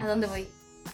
¿A 0.00 0.06
dónde 0.06 0.26
voy? 0.26 0.48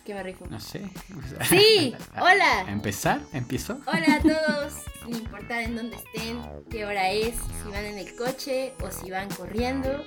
¿Qué 0.05 0.15
me 0.15 0.23
rifo? 0.23 0.47
No 0.49 0.59
sé. 0.61 0.91
Sí, 1.49 1.95
hola. 2.15 2.61
¿A 2.67 2.71
empezar? 2.71 3.21
¿Empiezo? 3.33 3.79
Hola 3.87 4.17
a 4.17 4.21
todos, 4.21 4.73
sin 5.05 5.17
importar 5.17 5.63
en 5.63 5.77
dónde 5.77 5.97
estén, 5.97 6.41
qué 6.71 6.85
hora 6.85 7.11
es, 7.11 7.35
si 7.37 7.71
van 7.71 7.85
en 7.85 7.99
el 7.99 8.17
coche 8.17 8.75
o 8.83 8.91
si 8.91 9.11
van 9.11 9.29
corriendo. 9.31 10.05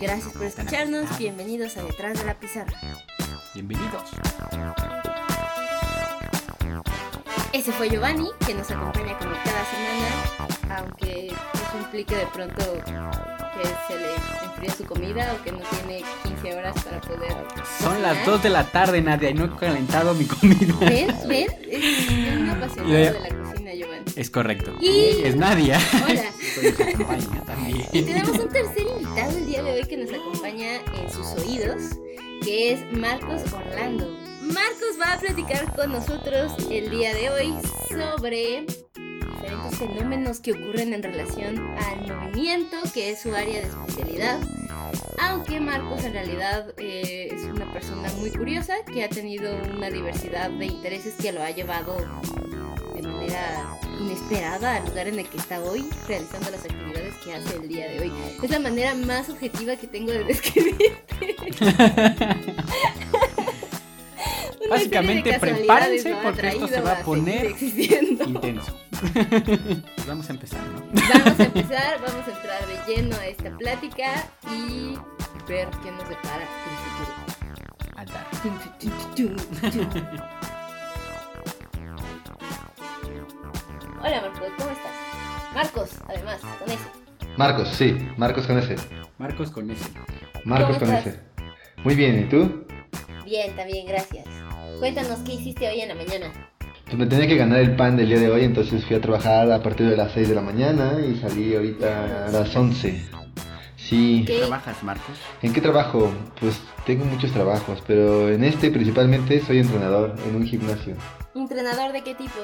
Gracias 0.00 0.32
por 0.32 0.44
escucharnos, 0.44 1.18
bienvenidos 1.18 1.76
a 1.76 1.82
Detrás 1.82 2.18
de 2.18 2.24
la 2.24 2.38
Pizarra. 2.38 2.72
Bienvenidos. 3.54 4.10
Ese 7.52 7.72
fue 7.72 7.90
Giovanni, 7.90 8.28
que 8.46 8.54
nos 8.54 8.70
acompaña 8.70 9.18
como 9.18 9.32
cada 9.32 9.64
semana, 9.66 10.78
aunque 10.78 11.26
eso 11.28 11.78
implique 11.78 12.14
de 12.14 12.26
pronto 12.26 12.62
que 13.62 13.68
se 13.92 13.98
le 13.98 14.14
enfríe 14.44 14.70
su 14.70 14.84
comida 14.84 15.34
o 15.38 15.44
que 15.44 15.52
no 15.52 15.58
tiene 15.58 16.02
15 16.24 16.54
horas 16.56 16.74
para 16.84 17.00
poder. 17.00 17.32
Son 17.80 18.02
las 18.02 18.24
2 18.26 18.42
de 18.42 18.50
la 18.50 18.64
tarde, 18.64 19.00
Nadia, 19.02 19.30
y 19.30 19.34
no 19.34 19.44
he 19.46 19.56
calentado 19.58 20.14
mi 20.14 20.24
comida. 20.26 20.74
¿Ven? 20.80 21.14
¿Ven? 21.28 21.48
Es 21.68 22.10
un 22.10 22.50
apasionado 22.50 22.92
de 22.92 23.20
la 23.20 23.28
cocina, 23.44 23.74
Giovanni. 23.74 24.04
Es 24.16 24.30
correcto. 24.30 24.74
Y- 24.80 25.22
Es 25.24 25.36
Nadia. 25.36 25.78
Hola. 26.08 26.22
También. 27.46 27.86
Y 27.92 28.02
tenemos 28.02 28.38
un 28.38 28.48
tercer 28.48 28.86
invitado 28.86 29.36
el 29.38 29.46
día 29.46 29.62
de 29.62 29.72
hoy 29.72 29.84
que 29.86 29.96
nos 29.96 30.10
acompaña 30.12 30.76
en 31.00 31.10
sus 31.10 31.26
oídos, 31.44 31.82
que 32.42 32.72
es 32.72 32.92
Marcos 32.92 33.42
Orlando. 33.52 34.06
Marcos 34.42 34.98
va 35.00 35.12
a 35.14 35.18
platicar 35.18 35.74
con 35.76 35.92
nosotros 35.92 36.52
el 36.70 36.90
día 36.90 37.14
de 37.14 37.30
hoy 37.30 37.54
sobre 37.88 38.66
diferentes 39.50 39.78
fenómenos 39.78 40.40
que 40.40 40.52
ocurren 40.52 40.92
en 40.92 41.02
relación 41.02 41.58
al 41.78 42.06
movimiento, 42.06 42.76
que 42.92 43.10
es 43.10 43.20
su 43.20 43.34
área 43.34 43.60
de 43.60 43.68
especialidad. 43.68 44.40
Aunque 45.18 45.60
Marcos 45.60 46.04
en 46.04 46.12
realidad 46.12 46.72
eh, 46.78 47.28
es 47.32 47.42
una 47.44 47.70
persona 47.72 48.08
muy 48.18 48.30
curiosa 48.30 48.74
que 48.92 49.04
ha 49.04 49.08
tenido 49.08 49.54
una 49.76 49.90
diversidad 49.90 50.50
de 50.50 50.66
intereses 50.66 51.14
que 51.14 51.32
lo 51.32 51.42
ha 51.42 51.50
llevado 51.50 51.96
de 52.94 53.02
manera 53.02 53.78
inesperada 54.00 54.76
al 54.76 54.86
lugar 54.86 55.08
en 55.08 55.18
el 55.18 55.28
que 55.28 55.36
está 55.38 55.60
hoy, 55.60 55.88
realizando 56.06 56.50
las 56.50 56.64
actividades 56.64 57.14
que 57.16 57.34
hace 57.34 57.56
el 57.56 57.68
día 57.68 57.88
de 57.88 58.00
hoy. 58.00 58.12
Es 58.42 58.50
la 58.50 58.60
manera 58.60 58.94
más 58.94 59.28
objetiva 59.28 59.76
que 59.76 59.86
tengo 59.86 60.12
de 60.12 60.24
describirte. 60.28 61.36
Básicamente, 64.70 65.38
prepárense 65.38 66.14
porque 66.22 66.48
esto 66.48 66.68
se 66.68 66.80
va 66.80 66.92
a 66.92 67.02
poner 67.02 67.54
intenso. 67.60 68.76
Pues 69.00 70.06
Vamos 70.06 70.28
a 70.28 70.32
empezar, 70.32 70.60
¿no? 70.68 70.80
Vamos 70.92 71.40
a 71.40 71.44
empezar, 71.44 72.00
vamos 72.00 72.28
a 72.28 72.30
entrar 72.30 72.66
de 72.66 72.94
lleno 72.94 73.16
a 73.16 73.26
esta 73.26 73.56
plática 73.56 74.24
y 74.50 74.96
ver 75.48 75.68
qué 75.82 75.90
nos 75.92 76.08
depara 76.08 76.42
el 76.42 76.48
futuro. 77.96 78.20
Hola 84.02 84.20
Marcos, 84.22 84.48
¿cómo 84.58 84.70
estás? 84.70 84.92
Marcos, 85.54 85.90
además, 86.08 86.40
con 86.58 86.70
eso. 86.70 86.90
Marcos, 87.36 87.68
sí, 87.68 87.96
Marcos 88.16 88.46
con 88.46 88.58
ese. 88.58 88.76
Marcos 89.18 89.50
con 89.50 89.70
ese. 89.70 89.84
Marcos 90.44 90.78
¿Cómo 90.78 90.86
con 90.90 90.94
estás? 90.96 91.14
ese. 91.14 91.20
Muy 91.84 91.94
bien, 91.94 92.20
¿y 92.20 92.24
tú? 92.28 92.66
Bien, 93.24 93.54
también, 93.56 93.86
gracias. 93.86 94.26
Cuéntanos 94.78 95.20
qué 95.20 95.34
hiciste 95.34 95.68
hoy 95.68 95.80
en 95.80 95.88
la 95.88 95.94
mañana. 95.94 96.32
Pues 96.90 96.98
me 96.98 97.06
tenía 97.06 97.28
que 97.28 97.36
ganar 97.36 97.60
el 97.60 97.76
pan 97.76 97.96
del 97.96 98.08
día 98.08 98.18
de 98.18 98.28
hoy, 98.28 98.42
entonces 98.42 98.84
fui 98.84 98.96
a 98.96 99.00
trabajar 99.00 99.52
a 99.52 99.62
partir 99.62 99.88
de 99.88 99.96
las 99.96 100.10
6 100.10 100.28
de 100.28 100.34
la 100.34 100.40
mañana 100.40 100.98
y 101.00 101.16
salí 101.20 101.54
ahorita 101.54 102.26
a 102.26 102.32
las 102.32 102.56
11. 102.56 103.00
Sí. 103.76 104.24
¿Qué? 104.26 104.38
¿Trabajas, 104.38 104.82
Marcos? 104.82 105.16
¿En 105.40 105.52
qué 105.52 105.60
trabajo? 105.60 106.10
Pues 106.40 106.60
tengo 106.86 107.04
muchos 107.04 107.30
trabajos, 107.30 107.80
pero 107.86 108.28
en 108.28 108.42
este 108.42 108.72
principalmente 108.72 109.40
soy 109.40 109.58
entrenador 109.58 110.16
en 110.28 110.34
un 110.34 110.44
gimnasio. 110.44 110.96
¿Entrenador 111.36 111.92
de 111.92 112.02
qué 112.02 112.16
tipo? 112.16 112.40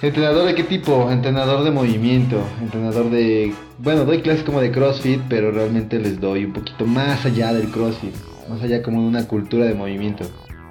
¿Entrenador 0.00 0.46
de 0.46 0.54
qué 0.54 0.64
tipo? 0.64 1.10
Entrenador 1.10 1.62
de 1.62 1.70
movimiento, 1.70 2.42
entrenador 2.62 3.10
de... 3.10 3.52
Bueno, 3.76 4.06
doy 4.06 4.22
clases 4.22 4.42
como 4.42 4.62
de 4.62 4.72
CrossFit, 4.72 5.20
pero 5.28 5.52
realmente 5.52 5.98
les 5.98 6.18
doy 6.18 6.46
un 6.46 6.54
poquito 6.54 6.86
más 6.86 7.26
allá 7.26 7.52
del 7.52 7.68
CrossFit, 7.70 8.14
más 8.48 8.62
allá 8.62 8.82
como 8.82 9.02
de 9.02 9.08
una 9.08 9.28
cultura 9.28 9.66
de 9.66 9.74
movimiento. 9.74 10.24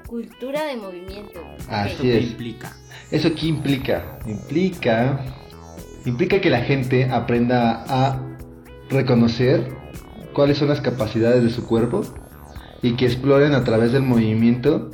Cultura 0.07 0.65
de 0.65 0.75
movimiento. 0.75 1.39
Así. 1.69 2.01
¿Qué 2.01 2.17
es. 2.17 2.31
implica? 2.31 2.75
¿Eso 3.11 3.33
qué 3.35 3.47
implica? 3.47 4.19
Implica... 4.25 5.25
Implica 6.05 6.41
que 6.41 6.49
la 6.49 6.61
gente 6.61 7.05
aprenda 7.11 7.83
a 7.87 8.19
reconocer 8.89 9.67
cuáles 10.33 10.57
son 10.57 10.69
las 10.69 10.81
capacidades 10.81 11.43
de 11.43 11.51
su 11.51 11.67
cuerpo 11.67 12.01
y 12.81 12.93
que 12.95 13.05
exploren 13.05 13.53
a 13.53 13.63
través 13.63 13.91
del 13.91 14.01
movimiento 14.01 14.89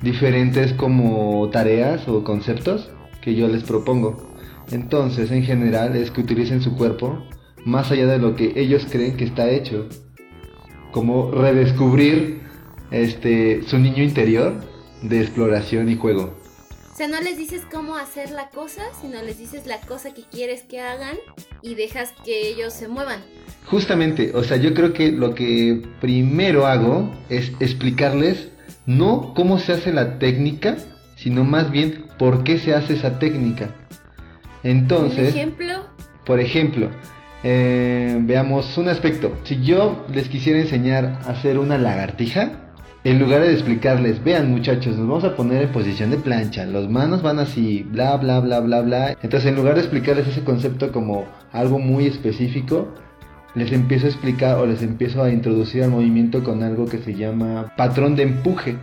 diferentes 0.00 0.72
como 0.72 1.48
tareas 1.50 2.08
o 2.08 2.24
conceptos 2.24 2.90
que 3.20 3.34
yo 3.34 3.48
les 3.48 3.62
propongo. 3.62 4.34
Entonces, 4.70 5.30
en 5.30 5.42
general, 5.42 5.96
es 5.96 6.10
que 6.10 6.22
utilicen 6.22 6.62
su 6.62 6.76
cuerpo 6.76 7.22
más 7.64 7.90
allá 7.90 8.06
de 8.06 8.18
lo 8.18 8.34
que 8.34 8.52
ellos 8.56 8.86
creen 8.90 9.16
que 9.16 9.24
está 9.24 9.50
hecho. 9.50 9.86
Como 10.92 11.30
redescubrir 11.30 12.40
este 12.90 13.62
su 13.64 13.78
niño 13.78 14.02
interior 14.02 14.54
de 15.02 15.20
exploración 15.20 15.88
y 15.88 15.96
juego. 15.96 16.41
O 16.92 16.94
sea, 16.94 17.08
no 17.08 17.20
les 17.22 17.38
dices 17.38 17.62
cómo 17.72 17.96
hacer 17.96 18.30
la 18.30 18.50
cosa, 18.50 18.82
sino 19.00 19.22
les 19.22 19.38
dices 19.38 19.66
la 19.66 19.78
cosa 19.78 20.12
que 20.12 20.24
quieres 20.24 20.62
que 20.62 20.80
hagan 20.80 21.16
y 21.62 21.74
dejas 21.74 22.12
que 22.24 22.48
ellos 22.48 22.74
se 22.74 22.86
muevan. 22.86 23.20
Justamente, 23.66 24.32
o 24.34 24.44
sea, 24.44 24.58
yo 24.58 24.74
creo 24.74 24.92
que 24.92 25.10
lo 25.10 25.34
que 25.34 25.82
primero 26.02 26.66
hago 26.66 27.10
es 27.30 27.52
explicarles 27.60 28.48
no 28.84 29.32
cómo 29.34 29.58
se 29.58 29.72
hace 29.72 29.92
la 29.92 30.18
técnica, 30.18 30.76
sino 31.16 31.44
más 31.44 31.70
bien 31.70 32.04
por 32.18 32.44
qué 32.44 32.58
se 32.58 32.74
hace 32.74 32.94
esa 32.94 33.18
técnica. 33.18 33.70
¿Un 34.62 34.70
Entonces, 34.70 35.30
ejemplo? 35.30 35.86
por 36.26 36.40
ejemplo, 36.40 36.90
eh, 37.42 38.18
veamos 38.20 38.76
un 38.76 38.88
aspecto. 38.88 39.34
Si 39.44 39.62
yo 39.62 40.04
les 40.12 40.28
quisiera 40.28 40.60
enseñar 40.60 41.20
a 41.24 41.30
hacer 41.30 41.58
una 41.58 41.78
lagartija, 41.78 42.61
en 43.04 43.18
lugar 43.18 43.42
de 43.42 43.52
explicarles, 43.52 44.22
vean 44.22 44.50
muchachos, 44.50 44.96
nos 44.96 45.08
vamos 45.08 45.24
a 45.24 45.34
poner 45.34 45.62
en 45.62 45.72
posición 45.72 46.10
de 46.10 46.18
plancha, 46.18 46.64
los 46.66 46.88
manos 46.88 47.20
van 47.20 47.40
así, 47.40 47.82
bla, 47.82 48.16
bla, 48.16 48.38
bla, 48.38 48.60
bla, 48.60 48.80
bla. 48.80 49.10
Entonces, 49.22 49.46
en 49.46 49.56
lugar 49.56 49.74
de 49.74 49.80
explicarles 49.80 50.28
ese 50.28 50.44
concepto 50.44 50.92
como 50.92 51.24
algo 51.50 51.80
muy 51.80 52.06
específico, 52.06 52.94
les 53.56 53.72
empiezo 53.72 54.06
a 54.06 54.10
explicar 54.10 54.56
o 54.58 54.66
les 54.66 54.82
empiezo 54.82 55.22
a 55.22 55.30
introducir 55.30 55.82
al 55.82 55.90
movimiento 55.90 56.44
con 56.44 56.62
algo 56.62 56.86
que 56.86 56.98
se 56.98 57.14
llama 57.14 57.72
patrón 57.76 58.14
de 58.14 58.22
empuje. 58.22 58.76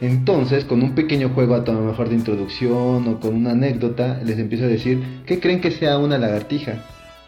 Entonces, 0.00 0.64
con 0.64 0.82
un 0.82 0.94
pequeño 0.94 1.28
juego 1.28 1.54
a 1.54 1.58
lo 1.58 1.82
mejor 1.82 2.08
de 2.08 2.14
introducción 2.14 3.06
o 3.06 3.20
con 3.20 3.34
una 3.36 3.50
anécdota, 3.50 4.20
les 4.24 4.38
empiezo 4.38 4.64
a 4.64 4.68
decir, 4.68 5.02
¿qué 5.26 5.38
creen 5.38 5.60
que 5.60 5.70
sea 5.70 5.98
una 5.98 6.16
lagartija? 6.16 6.82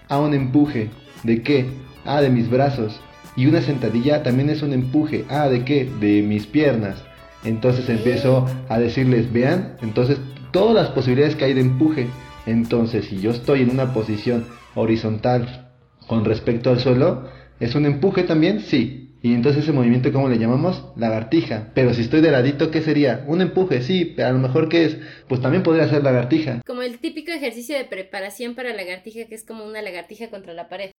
A 0.08 0.18
un 0.18 0.32
empuje. 0.32 0.88
¿De 1.22 1.42
qué? 1.42 1.66
Ah, 2.06 2.20
de 2.20 2.30
mis 2.30 2.50
brazos. 2.50 3.00
Y 3.36 3.46
una 3.46 3.62
sentadilla 3.62 4.22
también 4.22 4.50
es 4.50 4.62
un 4.62 4.72
empuje. 4.72 5.24
Ah, 5.28 5.48
¿de 5.48 5.64
qué? 5.64 5.88
De 6.00 6.22
mis 6.22 6.46
piernas. 6.46 7.02
Entonces 7.44 7.88
empiezo 7.88 8.46
a 8.68 8.78
decirles, 8.78 9.32
vean, 9.32 9.76
entonces 9.82 10.18
todas 10.50 10.74
las 10.74 10.90
posibilidades 10.90 11.36
que 11.36 11.44
hay 11.44 11.54
de 11.54 11.60
empuje. 11.60 12.06
Entonces, 12.46 13.06
si 13.06 13.20
yo 13.20 13.30
estoy 13.32 13.62
en 13.62 13.70
una 13.70 13.92
posición 13.92 14.46
horizontal 14.74 15.70
con 16.06 16.24
respecto 16.24 16.70
al 16.70 16.80
suelo, 16.80 17.28
¿es 17.60 17.74
un 17.74 17.86
empuje 17.86 18.22
también? 18.22 18.60
Sí. 18.60 19.00
Y 19.22 19.32
entonces 19.32 19.62
ese 19.62 19.72
movimiento, 19.72 20.12
¿cómo 20.12 20.28
le 20.28 20.38
llamamos? 20.38 20.84
Lagartija. 20.96 21.70
Pero 21.74 21.94
si 21.94 22.02
estoy 22.02 22.20
de 22.20 22.30
ladito, 22.30 22.70
¿qué 22.70 22.82
sería? 22.82 23.24
Un 23.26 23.40
empuje, 23.40 23.80
sí, 23.80 24.12
pero 24.14 24.28
a 24.28 24.32
lo 24.32 24.38
mejor 24.38 24.68
¿qué 24.68 24.84
es? 24.84 24.98
Pues 25.28 25.40
también 25.40 25.62
podría 25.62 25.88
ser 25.88 26.02
lagartija. 26.02 26.60
Como 26.66 26.82
el 26.82 26.98
típico 26.98 27.32
ejercicio 27.32 27.74
de 27.76 27.84
preparación 27.84 28.54
para 28.54 28.74
lagartija, 28.74 29.24
que 29.26 29.34
es 29.34 29.44
como 29.44 29.64
una 29.64 29.80
lagartija 29.80 30.28
contra 30.28 30.52
la 30.52 30.68
pared. 30.68 30.90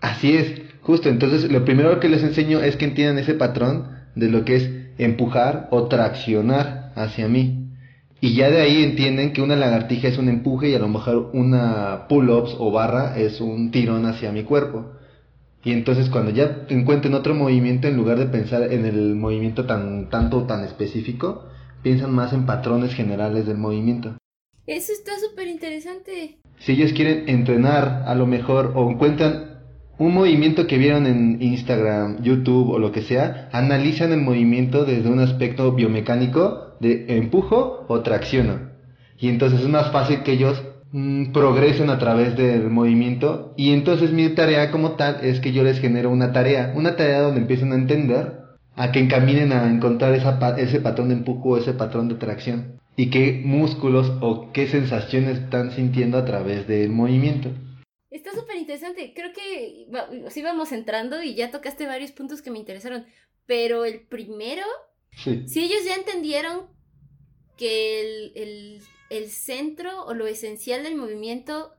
Así 0.00 0.36
es, 0.36 0.62
justo. 0.82 1.08
Entonces, 1.08 1.50
lo 1.50 1.64
primero 1.64 2.00
que 2.00 2.08
les 2.08 2.22
enseño 2.22 2.60
es 2.60 2.76
que 2.76 2.84
entiendan 2.84 3.18
ese 3.18 3.34
patrón 3.34 3.88
de 4.14 4.28
lo 4.28 4.44
que 4.44 4.56
es 4.56 4.70
empujar 4.98 5.68
o 5.70 5.88
traccionar 5.88 6.92
hacia 6.94 7.28
mí. 7.28 7.64
Y 8.20 8.34
ya 8.34 8.48
de 8.48 8.62
ahí 8.62 8.82
entienden 8.82 9.32
que 9.32 9.42
una 9.42 9.56
lagartija 9.56 10.08
es 10.08 10.16
un 10.16 10.28
empuje 10.28 10.70
y 10.70 10.74
a 10.74 10.78
lo 10.78 10.88
mejor 10.88 11.30
una 11.34 12.06
pull-ups 12.08 12.56
o 12.58 12.70
barra 12.70 13.18
es 13.18 13.40
un 13.40 13.70
tirón 13.70 14.06
hacia 14.06 14.32
mi 14.32 14.44
cuerpo. 14.44 14.92
Y 15.62 15.72
entonces 15.72 16.08
cuando 16.08 16.30
ya 16.30 16.64
encuentren 16.68 17.14
otro 17.14 17.34
movimiento, 17.34 17.88
en 17.88 17.96
lugar 17.96 18.18
de 18.18 18.26
pensar 18.26 18.72
en 18.72 18.84
el 18.84 19.14
movimiento 19.14 19.66
tan 19.66 20.08
tanto 20.10 20.44
tan 20.44 20.64
específico, 20.64 21.46
piensan 21.82 22.12
más 22.12 22.32
en 22.32 22.46
patrones 22.46 22.94
generales 22.94 23.46
del 23.46 23.58
movimiento. 23.58 24.16
Eso 24.66 24.92
está 24.92 25.12
súper 25.18 25.48
interesante. 25.48 26.38
Si 26.60 26.72
ellos 26.72 26.92
quieren 26.92 27.28
entrenar 27.28 28.04
a 28.06 28.14
lo 28.14 28.26
mejor 28.26 28.72
o 28.74 28.90
encuentran 28.90 29.53
un 29.98 30.12
movimiento 30.12 30.66
que 30.66 30.78
vieron 30.78 31.06
en 31.06 31.40
Instagram, 31.40 32.22
YouTube 32.22 32.70
o 32.70 32.78
lo 32.78 32.90
que 32.90 33.02
sea, 33.02 33.48
analizan 33.52 34.12
el 34.12 34.20
movimiento 34.20 34.84
desde 34.84 35.08
un 35.08 35.20
aspecto 35.20 35.72
biomecánico 35.72 36.76
de 36.80 37.16
empujo 37.16 37.84
o 37.88 38.00
tracciono. 38.00 38.72
Y 39.18 39.28
entonces 39.28 39.60
es 39.60 39.68
más 39.68 39.92
fácil 39.92 40.22
que 40.22 40.32
ellos 40.32 40.62
mm, 40.92 41.32
progresen 41.32 41.90
a 41.90 41.98
través 41.98 42.36
del 42.36 42.70
movimiento. 42.70 43.54
Y 43.56 43.72
entonces 43.72 44.12
mi 44.12 44.28
tarea 44.30 44.70
como 44.70 44.92
tal 44.92 45.18
es 45.22 45.40
que 45.40 45.52
yo 45.52 45.62
les 45.62 45.78
genero 45.80 46.10
una 46.10 46.32
tarea, 46.32 46.72
una 46.74 46.96
tarea 46.96 47.22
donde 47.22 47.40
empiecen 47.40 47.72
a 47.72 47.76
entender 47.76 48.44
a 48.76 48.90
que 48.90 48.98
encaminen 48.98 49.52
a 49.52 49.70
encontrar 49.70 50.14
ese 50.14 50.80
patrón 50.80 51.08
de 51.08 51.14
empuje 51.14 51.40
o 51.44 51.56
ese 51.56 51.74
patrón 51.74 52.08
de 52.08 52.16
tracción. 52.16 52.80
Y 52.96 53.10
qué 53.10 53.42
músculos 53.44 54.12
o 54.20 54.50
qué 54.52 54.66
sensaciones 54.66 55.38
están 55.38 55.70
sintiendo 55.72 56.18
a 56.18 56.24
través 56.24 56.66
del 56.66 56.90
movimiento. 56.90 57.50
Está 58.14 58.32
súper 58.32 58.54
interesante. 58.58 59.12
Creo 59.12 59.32
que 59.32 59.88
sí 60.30 60.40
vamos 60.40 60.70
entrando 60.70 61.20
y 61.20 61.34
ya 61.34 61.50
tocaste 61.50 61.84
varios 61.84 62.12
puntos 62.12 62.42
que 62.42 62.52
me 62.52 62.60
interesaron. 62.60 63.06
Pero 63.44 63.84
el 63.84 64.06
primero, 64.06 64.64
si 65.16 65.64
ellos 65.64 65.84
ya 65.84 65.96
entendieron 65.96 66.68
que 67.56 68.00
el, 68.00 68.32
el, 68.36 68.82
el 69.10 69.30
centro 69.32 70.04
o 70.04 70.14
lo 70.14 70.28
esencial 70.28 70.84
del 70.84 70.94
movimiento 70.94 71.74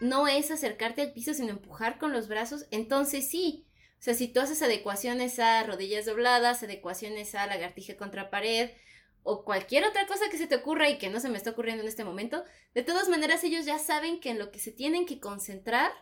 no 0.00 0.26
es 0.26 0.50
acercarte 0.50 1.02
al 1.02 1.12
piso, 1.12 1.34
sino 1.34 1.50
empujar 1.50 1.98
con 1.98 2.12
los 2.12 2.26
brazos, 2.26 2.66
entonces 2.72 3.28
sí. 3.28 3.64
O 4.00 4.02
sea, 4.02 4.14
si 4.14 4.26
tú 4.26 4.40
haces 4.40 4.62
adecuaciones 4.62 5.38
a 5.38 5.62
rodillas 5.62 6.04
dobladas, 6.04 6.64
adecuaciones 6.64 7.36
a 7.36 7.46
lagartija 7.46 7.96
contra 7.96 8.28
pared, 8.28 8.70
o 9.22 9.44
cualquier 9.44 9.84
otra 9.84 10.06
cosa 10.06 10.24
que 10.30 10.38
se 10.38 10.46
te 10.46 10.56
ocurra 10.56 10.88
y 10.88 10.98
que 10.98 11.10
no 11.10 11.20
se 11.20 11.28
me 11.28 11.36
está 11.36 11.50
ocurriendo 11.50 11.82
en 11.82 11.88
este 11.88 12.04
momento, 12.04 12.42
de 12.74 12.82
todas 12.82 13.08
maneras 13.08 13.44
ellos 13.44 13.66
ya 13.66 13.78
saben 13.78 14.20
que 14.20 14.30
en 14.30 14.38
lo 14.38 14.50
que 14.50 14.58
se 14.58 14.72
tienen 14.72 15.06
que 15.06 15.20
concentrar 15.20 15.92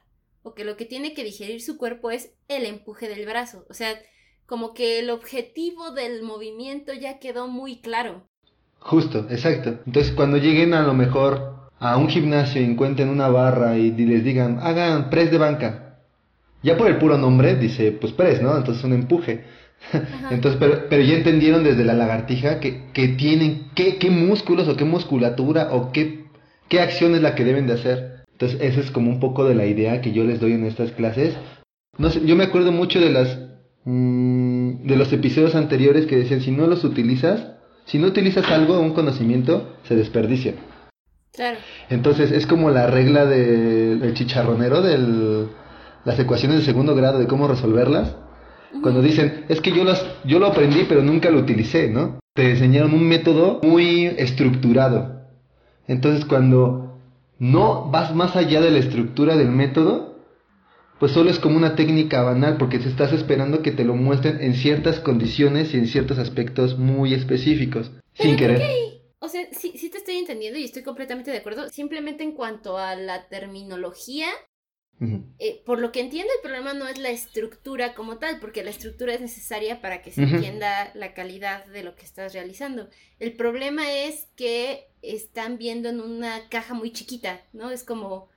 o 0.43 0.55
que 0.55 0.65
lo 0.65 0.76
que 0.76 0.85
tiene 0.85 1.15
que 1.15 1.25
digerir 1.25 1.61
su 1.61 1.76
cuerpo 1.76 2.11
es 2.11 2.32
el 2.49 2.65
empuje 2.65 3.09
del 3.09 3.26
brazo. 3.26 3.67
O 3.69 3.75
sea, 3.75 3.99
como 4.47 4.73
que 4.73 4.99
el 4.99 5.11
objetivo 5.11 5.91
del 5.91 6.23
movimiento 6.23 6.93
ya 6.94 7.19
quedó 7.19 7.49
muy 7.49 7.81
claro. 7.81 8.26
Justo, 8.79 9.26
exacto. 9.31 9.81
Entonces 9.87 10.12
cuando 10.12 10.38
lleguen 10.38 10.73
a 10.75 10.82
lo 10.82 10.94
mejor 10.94 11.70
a 11.79 11.97
un 11.97 12.09
gimnasio 12.09 12.61
y 12.61 12.65
encuentren 12.65 13.09
una 13.09 13.29
barra 13.29 13.76
y 13.76 13.91
les 13.91 14.25
digan, 14.25 14.59
hagan 14.61 15.11
press 15.11 15.31
de 15.31 15.38
banca. 15.38 16.00
Ya 16.62 16.76
por 16.76 16.88
el 16.88 16.99
puro 16.99 17.19
nombre 17.19 17.56
dice, 17.56 17.93
pues 17.93 18.12
press, 18.12 18.43
¿no? 18.43 18.56
Entonces 18.56 18.82
un 18.85 18.93
empuje. 18.93 19.44
Entonces, 20.30 20.58
pero, 20.60 20.86
pero, 20.90 21.02
ya 21.02 21.14
entendieron 21.14 21.64
desde 21.64 21.84
la 21.84 21.94
lagartija 21.94 22.60
que, 22.60 22.90
que 22.92 23.08
tienen, 23.08 23.70
qué, 23.75 23.96
qué 23.96 24.10
músculos 24.10 24.69
o 24.69 24.76
qué 24.76 24.84
musculatura 24.84 25.69
o 25.72 25.92
qué, 25.92 26.25
qué 26.69 26.80
acción 26.80 27.14
es 27.14 27.22
la 27.22 27.34
que 27.34 27.44
deben 27.44 27.66
de 27.66 27.75
hacer. 27.75 28.25
Entonces, 28.32 28.60
esa 28.60 28.80
es 28.80 28.90
como 28.90 29.10
un 29.10 29.20
poco 29.20 29.44
de 29.44 29.54
la 29.54 29.66
idea 29.66 30.00
que 30.00 30.12
yo 30.12 30.25
les 30.25 30.40
doy 30.40 30.52
en 30.52 30.64
estas 30.64 30.92
clases. 30.92 31.34
No 31.96 32.10
sé, 32.10 32.25
yo 32.25 32.36
me 32.36 32.44
acuerdo 32.44 32.70
mucho 32.70 33.00
de 33.00 33.10
las 33.10 33.38
mm, 33.84 34.86
de 34.86 34.96
los 34.96 35.12
episodios 35.12 35.54
anteriores 35.54 36.06
que 36.06 36.16
decían 36.16 36.40
si 36.40 36.50
no 36.50 36.66
los 36.66 36.84
utilizas, 36.84 37.54
si 37.86 37.98
no 37.98 38.06
utilizas 38.06 38.48
algo, 38.50 38.78
un 38.78 38.92
conocimiento, 38.92 39.76
se 39.84 39.96
desperdicia. 39.96 40.54
Entonces 41.88 42.31
es 42.32 42.46
como 42.46 42.70
la 42.70 42.86
regla 42.86 43.24
del 43.24 44.14
chicharronero 44.14 44.82
de 44.82 45.46
las 46.04 46.19
ecuaciones 46.19 46.58
de 46.58 46.64
segundo 46.64 46.94
grado 46.94 47.19
de 47.19 47.26
cómo 47.26 47.48
resolverlas. 47.48 48.14
Cuando 48.82 49.03
dicen, 49.03 49.44
es 49.49 49.61
que 49.61 49.73
yo, 49.73 49.85
las, 49.85 50.05
yo 50.25 50.38
lo 50.38 50.47
aprendí 50.47 50.85
pero 50.88 51.03
nunca 51.03 51.31
lo 51.31 51.38
utilicé, 51.38 51.88
¿no? 51.88 52.20
Te 52.35 52.50
enseñaron 52.50 52.94
un 52.94 53.09
método 53.09 53.61
muy 53.62 54.06
estructurado. 54.06 55.23
Entonces 55.87 56.25
cuando 56.25 56.99
no 57.38 57.91
vas 57.91 58.15
más 58.15 58.37
allá 58.37 58.61
de 58.61 58.70
la 58.70 58.79
estructura 58.79 59.37
del 59.37 59.50
método, 59.50 60.19
pues 60.99 61.12
solo 61.12 61.31
es 61.31 61.38
como 61.38 61.56
una 61.56 61.76
técnica 61.76 62.23
banal 62.23 62.56
porque 62.56 62.79
te 62.79 62.88
estás 62.88 63.12
esperando 63.12 63.62
que 63.62 63.70
te 63.70 63.85
lo 63.85 63.94
muestren 63.94 64.41
en 64.41 64.55
ciertas 64.55 64.99
condiciones 65.00 65.73
y 65.73 65.79
en 65.79 65.87
ciertos 65.87 66.19
aspectos 66.19 66.79
muy 66.79 67.15
específicos, 67.15 67.93
sin 68.15 68.37
querer. 68.37 68.62
O 69.20 69.29
sea, 69.29 69.47
sí, 69.53 69.73
sí 69.76 69.91
te 69.91 69.99
estoy 69.99 70.17
entendiendo 70.17 70.59
y 70.59 70.65
estoy 70.65 70.82
completamente 70.82 71.31
de 71.31 71.38
acuerdo. 71.38 71.69
Simplemente 71.69 72.25
en 72.25 72.32
cuanto 72.32 72.79
a 72.79 72.94
la 72.94 73.29
terminología, 73.29 74.29
eh, 75.38 75.62
por 75.64 75.78
lo 75.78 75.92
que 75.92 76.00
entiendo, 76.00 76.32
el 76.34 76.42
problema 76.42 76.74
no 76.74 76.88
es 76.88 76.98
la 76.98 77.10
estructura 77.10 77.94
como 77.94 78.18
tal, 78.18 78.40
porque 78.40 78.64
la 78.64 78.70
estructura 78.70 79.14
es 79.14 79.20
necesaria 79.20 79.80
para 79.80 80.02
que 80.02 80.10
se 80.10 80.22
entienda 80.22 80.90
la 80.94 81.14
calidad 81.14 81.66
de 81.66 81.84
lo 81.84 81.94
que 81.94 82.04
estás 82.04 82.32
realizando. 82.32 82.88
El 83.18 83.34
problema 83.34 83.92
es 83.92 84.26
que 84.34 84.88
están 85.02 85.58
viendo 85.58 85.88
en 85.88 86.00
una 86.00 86.48
caja 86.48 86.74
muy 86.74 86.92
chiquita, 86.92 87.40
¿no? 87.52 87.70
Es 87.70 87.84
como 87.84 88.28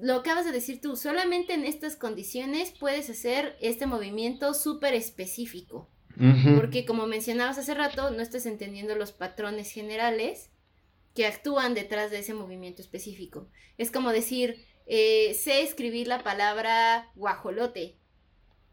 lo 0.00 0.16
acabas 0.16 0.44
de 0.44 0.52
decir 0.52 0.80
tú, 0.80 0.96
solamente 0.96 1.54
en 1.54 1.64
estas 1.64 1.96
condiciones 1.96 2.72
puedes 2.78 3.08
hacer 3.08 3.56
este 3.60 3.86
movimiento 3.86 4.54
súper 4.54 4.94
específico. 4.94 5.88
Porque 6.56 6.84
como 6.84 7.06
mencionabas 7.06 7.56
hace 7.56 7.72
rato, 7.72 8.10
no 8.10 8.20
estás 8.20 8.44
entendiendo 8.44 8.94
los 8.94 9.12
patrones 9.12 9.72
generales 9.72 10.50
que 11.14 11.26
actúan 11.26 11.72
detrás 11.72 12.10
de 12.10 12.18
ese 12.18 12.34
movimiento 12.34 12.82
específico. 12.82 13.48
Es 13.78 13.90
como 13.90 14.12
decir, 14.12 14.62
eh, 14.86 15.34
sé 15.34 15.62
escribir 15.62 16.08
la 16.08 16.22
palabra 16.22 17.10
guajolote, 17.14 17.96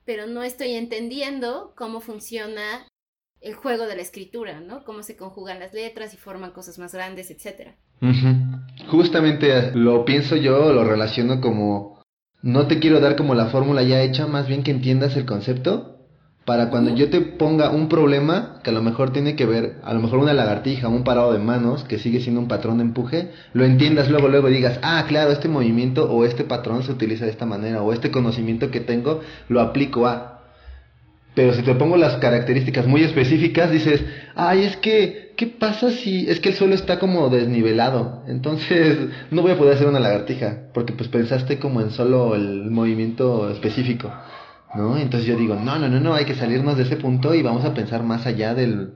pero 0.05 0.27
no 0.27 0.43
estoy 0.43 0.73
entendiendo 0.73 1.73
cómo 1.75 2.01
funciona 2.01 2.87
el 3.41 3.53
juego 3.53 3.85
de 3.85 3.95
la 3.95 4.01
escritura, 4.01 4.59
¿no? 4.59 4.83
Cómo 4.83 5.03
se 5.03 5.15
conjugan 5.15 5.59
las 5.59 5.73
letras 5.73 6.13
y 6.13 6.17
forman 6.17 6.51
cosas 6.51 6.77
más 6.79 6.93
grandes, 6.93 7.31
etc. 7.31 7.71
Justamente 8.89 9.71
lo 9.73 10.05
pienso 10.05 10.35
yo, 10.35 10.73
lo 10.73 10.83
relaciono 10.83 11.41
como, 11.41 12.01
no 12.41 12.67
te 12.67 12.79
quiero 12.79 12.99
dar 12.99 13.15
como 13.15 13.35
la 13.35 13.47
fórmula 13.47 13.83
ya 13.83 14.01
hecha, 14.01 14.27
más 14.27 14.47
bien 14.47 14.63
que 14.63 14.71
entiendas 14.71 15.15
el 15.15 15.25
concepto 15.25 15.98
para 16.49 16.71
cuando 16.71 16.95
yo 16.95 17.11
te 17.11 17.21
ponga 17.21 17.69
un 17.69 17.89
problema 17.89 18.55
que 18.63 18.71
a 18.71 18.73
lo 18.73 18.81
mejor 18.81 19.13
tiene 19.13 19.35
que 19.35 19.45
ver, 19.45 19.75
a 19.83 19.93
lo 19.93 19.99
mejor 19.99 20.17
una 20.17 20.33
lagartija, 20.33 20.87
un 20.87 21.03
parado 21.03 21.31
de 21.31 21.37
manos, 21.37 21.83
que 21.83 21.99
sigue 21.99 22.21
siendo 22.21 22.41
un 22.41 22.47
patrón 22.47 22.79
de 22.79 22.85
empuje, 22.85 23.29
lo 23.53 23.65
entiendas 23.65 24.09
luego, 24.09 24.29
luego 24.29 24.47
digas, 24.47 24.79
ah, 24.81 25.05
claro, 25.07 25.31
este 25.31 25.47
movimiento 25.47 26.11
o 26.11 26.25
este 26.25 26.43
patrón 26.43 26.81
se 26.81 26.91
utiliza 26.91 27.25
de 27.25 27.29
esta 27.29 27.45
manera, 27.45 27.83
o 27.83 27.93
este 27.93 28.09
conocimiento 28.09 28.71
que 28.71 28.79
tengo 28.79 29.21
lo 29.47 29.61
aplico 29.61 30.07
a. 30.07 30.39
Pero 31.35 31.53
si 31.53 31.61
te 31.61 31.75
pongo 31.75 31.97
las 31.97 32.15
características 32.15 32.87
muy 32.87 33.03
específicas, 33.03 33.69
dices, 33.69 34.03
ay, 34.35 34.63
es 34.63 34.75
que, 34.77 35.33
¿qué 35.37 35.45
pasa 35.45 35.91
si 35.91 36.27
es 36.31 36.39
que 36.39 36.49
el 36.49 36.55
suelo 36.55 36.73
está 36.73 36.97
como 36.97 37.29
desnivelado? 37.29 38.23
Entonces, 38.27 38.97
no 39.29 39.43
voy 39.43 39.51
a 39.51 39.57
poder 39.59 39.75
hacer 39.75 39.87
una 39.87 39.99
lagartija, 39.99 40.63
porque 40.73 40.93
pues 40.93 41.09
pensaste 41.09 41.59
como 41.59 41.79
en 41.79 41.91
solo 41.91 42.33
el 42.33 42.71
movimiento 42.71 43.51
específico. 43.51 44.11
¿No? 44.75 44.97
Entonces 44.97 45.27
yo 45.27 45.35
digo, 45.35 45.55
no, 45.55 45.79
no, 45.79 45.89
no, 45.89 45.99
no, 45.99 46.13
hay 46.13 46.25
que 46.25 46.35
salirnos 46.35 46.77
de 46.77 46.83
ese 46.83 46.95
punto 46.95 47.33
y 47.33 47.41
vamos 47.41 47.65
a 47.65 47.73
pensar 47.73 48.03
más 48.03 48.25
allá 48.25 48.53
del, 48.53 48.93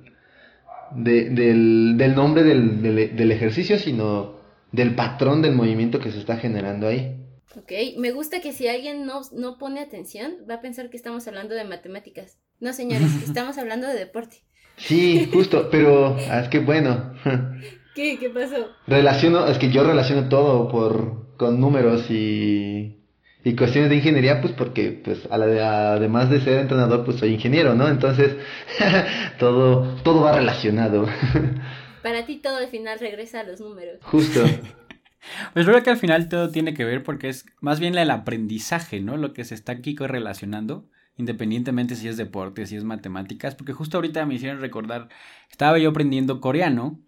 del, 0.95 1.97
del, 1.97 2.15
nombre 2.15 2.43
del, 2.43 2.81
del, 3.15 3.31
ejercicio, 3.31 3.79
sino 3.79 4.35
del 4.71 4.95
patrón 4.95 5.41
del 5.41 5.55
movimiento 5.55 5.99
que 5.99 6.11
se 6.11 6.19
está 6.19 6.37
generando 6.37 6.87
ahí. 6.87 7.19
Ok, 7.55 7.71
me 7.97 8.11
gusta 8.11 8.41
que 8.41 8.51
si 8.51 8.67
alguien 8.67 9.05
no, 9.05 9.21
no 9.31 9.57
pone 9.57 9.79
atención, 9.79 10.33
va 10.49 10.55
a 10.55 10.61
pensar 10.61 10.89
que 10.89 10.97
estamos 10.97 11.27
hablando 11.27 11.53
de 11.53 11.63
matemáticas. 11.63 12.37
No, 12.59 12.73
señores, 12.73 13.11
estamos 13.23 13.57
hablando 13.57 13.87
de 13.87 13.95
deporte. 13.95 14.37
Sí, 14.77 15.29
justo, 15.31 15.69
pero 15.69 16.17
ah, 16.29 16.41
es 16.41 16.49
que 16.49 16.59
bueno. 16.59 17.13
¿Qué? 17.95 18.17
¿Qué 18.17 18.29
pasó? 18.29 18.69
Relaciono, 18.87 19.45
es 19.45 19.59
que 19.59 19.69
yo 19.69 19.83
relaciono 19.83 20.29
todo 20.29 20.67
por 20.67 21.35
con 21.37 21.59
números 21.59 22.09
y 22.09 23.02
y 23.43 23.55
cuestiones 23.55 23.89
de 23.89 23.97
ingeniería, 23.97 24.41
pues 24.41 24.53
porque, 24.53 25.01
pues, 25.03 25.27
a 25.29 25.37
la 25.37 25.93
además 25.93 26.29
de 26.29 26.39
ser 26.41 26.59
entrenador, 26.59 27.03
pues 27.03 27.17
soy 27.17 27.33
ingeniero, 27.33 27.75
¿no? 27.75 27.89
Entonces, 27.89 28.37
todo, 29.39 29.95
todo 30.03 30.21
va 30.21 30.33
relacionado. 30.33 31.07
Para 32.03 32.25
ti 32.25 32.37
todo 32.37 32.57
al 32.57 32.67
final 32.67 32.99
regresa 32.99 33.41
a 33.41 33.43
los 33.43 33.59
números. 33.59 33.99
Justo. 34.01 34.43
Pues 35.53 35.65
creo 35.65 35.81
que 35.81 35.89
al 35.89 35.95
final 35.95 36.27
todo 36.27 36.49
tiene 36.49 36.73
que 36.73 36.83
ver 36.83 37.01
porque 37.01 37.29
es 37.29 37.45
más 37.61 37.79
bien 37.79 37.97
el 37.97 38.11
aprendizaje, 38.11 38.99
¿no? 38.99 39.15
Lo 39.15 39.31
que 39.31 39.45
se 39.45 39.55
está 39.55 39.71
aquí 39.71 39.95
correlacionando, 39.95 40.89
independientemente 41.15 41.95
si 41.95 42.09
es 42.09 42.17
deporte, 42.17 42.65
si 42.65 42.75
es 42.75 42.83
matemáticas, 42.83 43.55
porque 43.55 43.71
justo 43.71 43.97
ahorita 43.97 44.25
me 44.25 44.33
hicieron 44.33 44.59
recordar, 44.59 45.07
estaba 45.49 45.79
yo 45.79 45.91
aprendiendo 45.91 46.41
coreano 46.41 46.99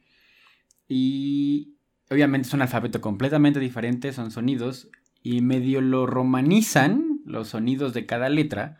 y 0.87 1.75
obviamente 2.09 2.47
es 2.47 2.53
un 2.53 2.61
alfabeto 2.61 3.01
completamente 3.01 3.59
diferente, 3.59 4.13
son 4.13 4.31
sonidos, 4.31 4.89
y 5.25 5.41
medio 5.41 5.81
lo 5.81 6.05
romanizan 6.05 7.19
los 7.25 7.49
sonidos 7.49 7.95
de 7.95 8.05
cada 8.05 8.29
letra. 8.29 8.77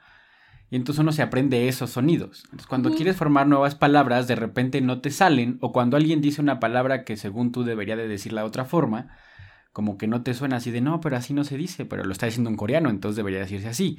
Y 0.70 0.76
entonces 0.76 1.02
uno 1.02 1.12
se 1.12 1.24
aprende 1.24 1.68
esos 1.68 1.90
sonidos. 1.90 2.44
Entonces 2.46 2.68
cuando 2.68 2.94
quieres 2.94 3.16
formar 3.16 3.48
nuevas 3.48 3.74
palabras, 3.74 4.28
de 4.28 4.36
repente 4.36 4.80
no 4.80 5.02
te 5.02 5.10
salen. 5.10 5.58
O 5.62 5.72
cuando 5.72 5.98
alguien 5.98 6.22
dice 6.22 6.42
una 6.42 6.60
palabra 6.60 7.04
que 7.04 7.18
según 7.18 7.52
tú 7.52 7.64
debería 7.64 7.96
de 7.96 8.08
decirla 8.08 8.42
de 8.42 8.48
otra 8.48 8.64
forma, 8.64 9.18
como 9.74 9.98
que 9.98 10.08
no 10.08 10.22
te 10.22 10.36
suena 10.36 10.58
así 10.58 10.70
de 10.70 10.82
no, 10.82 11.02
pero 11.02 11.18
así 11.18 11.34
no 11.34 11.44
se 11.44 11.58
dice, 11.58 11.84
pero 11.84 12.04
lo 12.04 12.12
está 12.12 12.28
diciendo 12.28 12.52
en 12.52 12.58
coreano, 12.58 12.92
entonces 12.92 13.18
debería 13.18 13.40
decirse 13.40 13.68
así. 13.68 13.98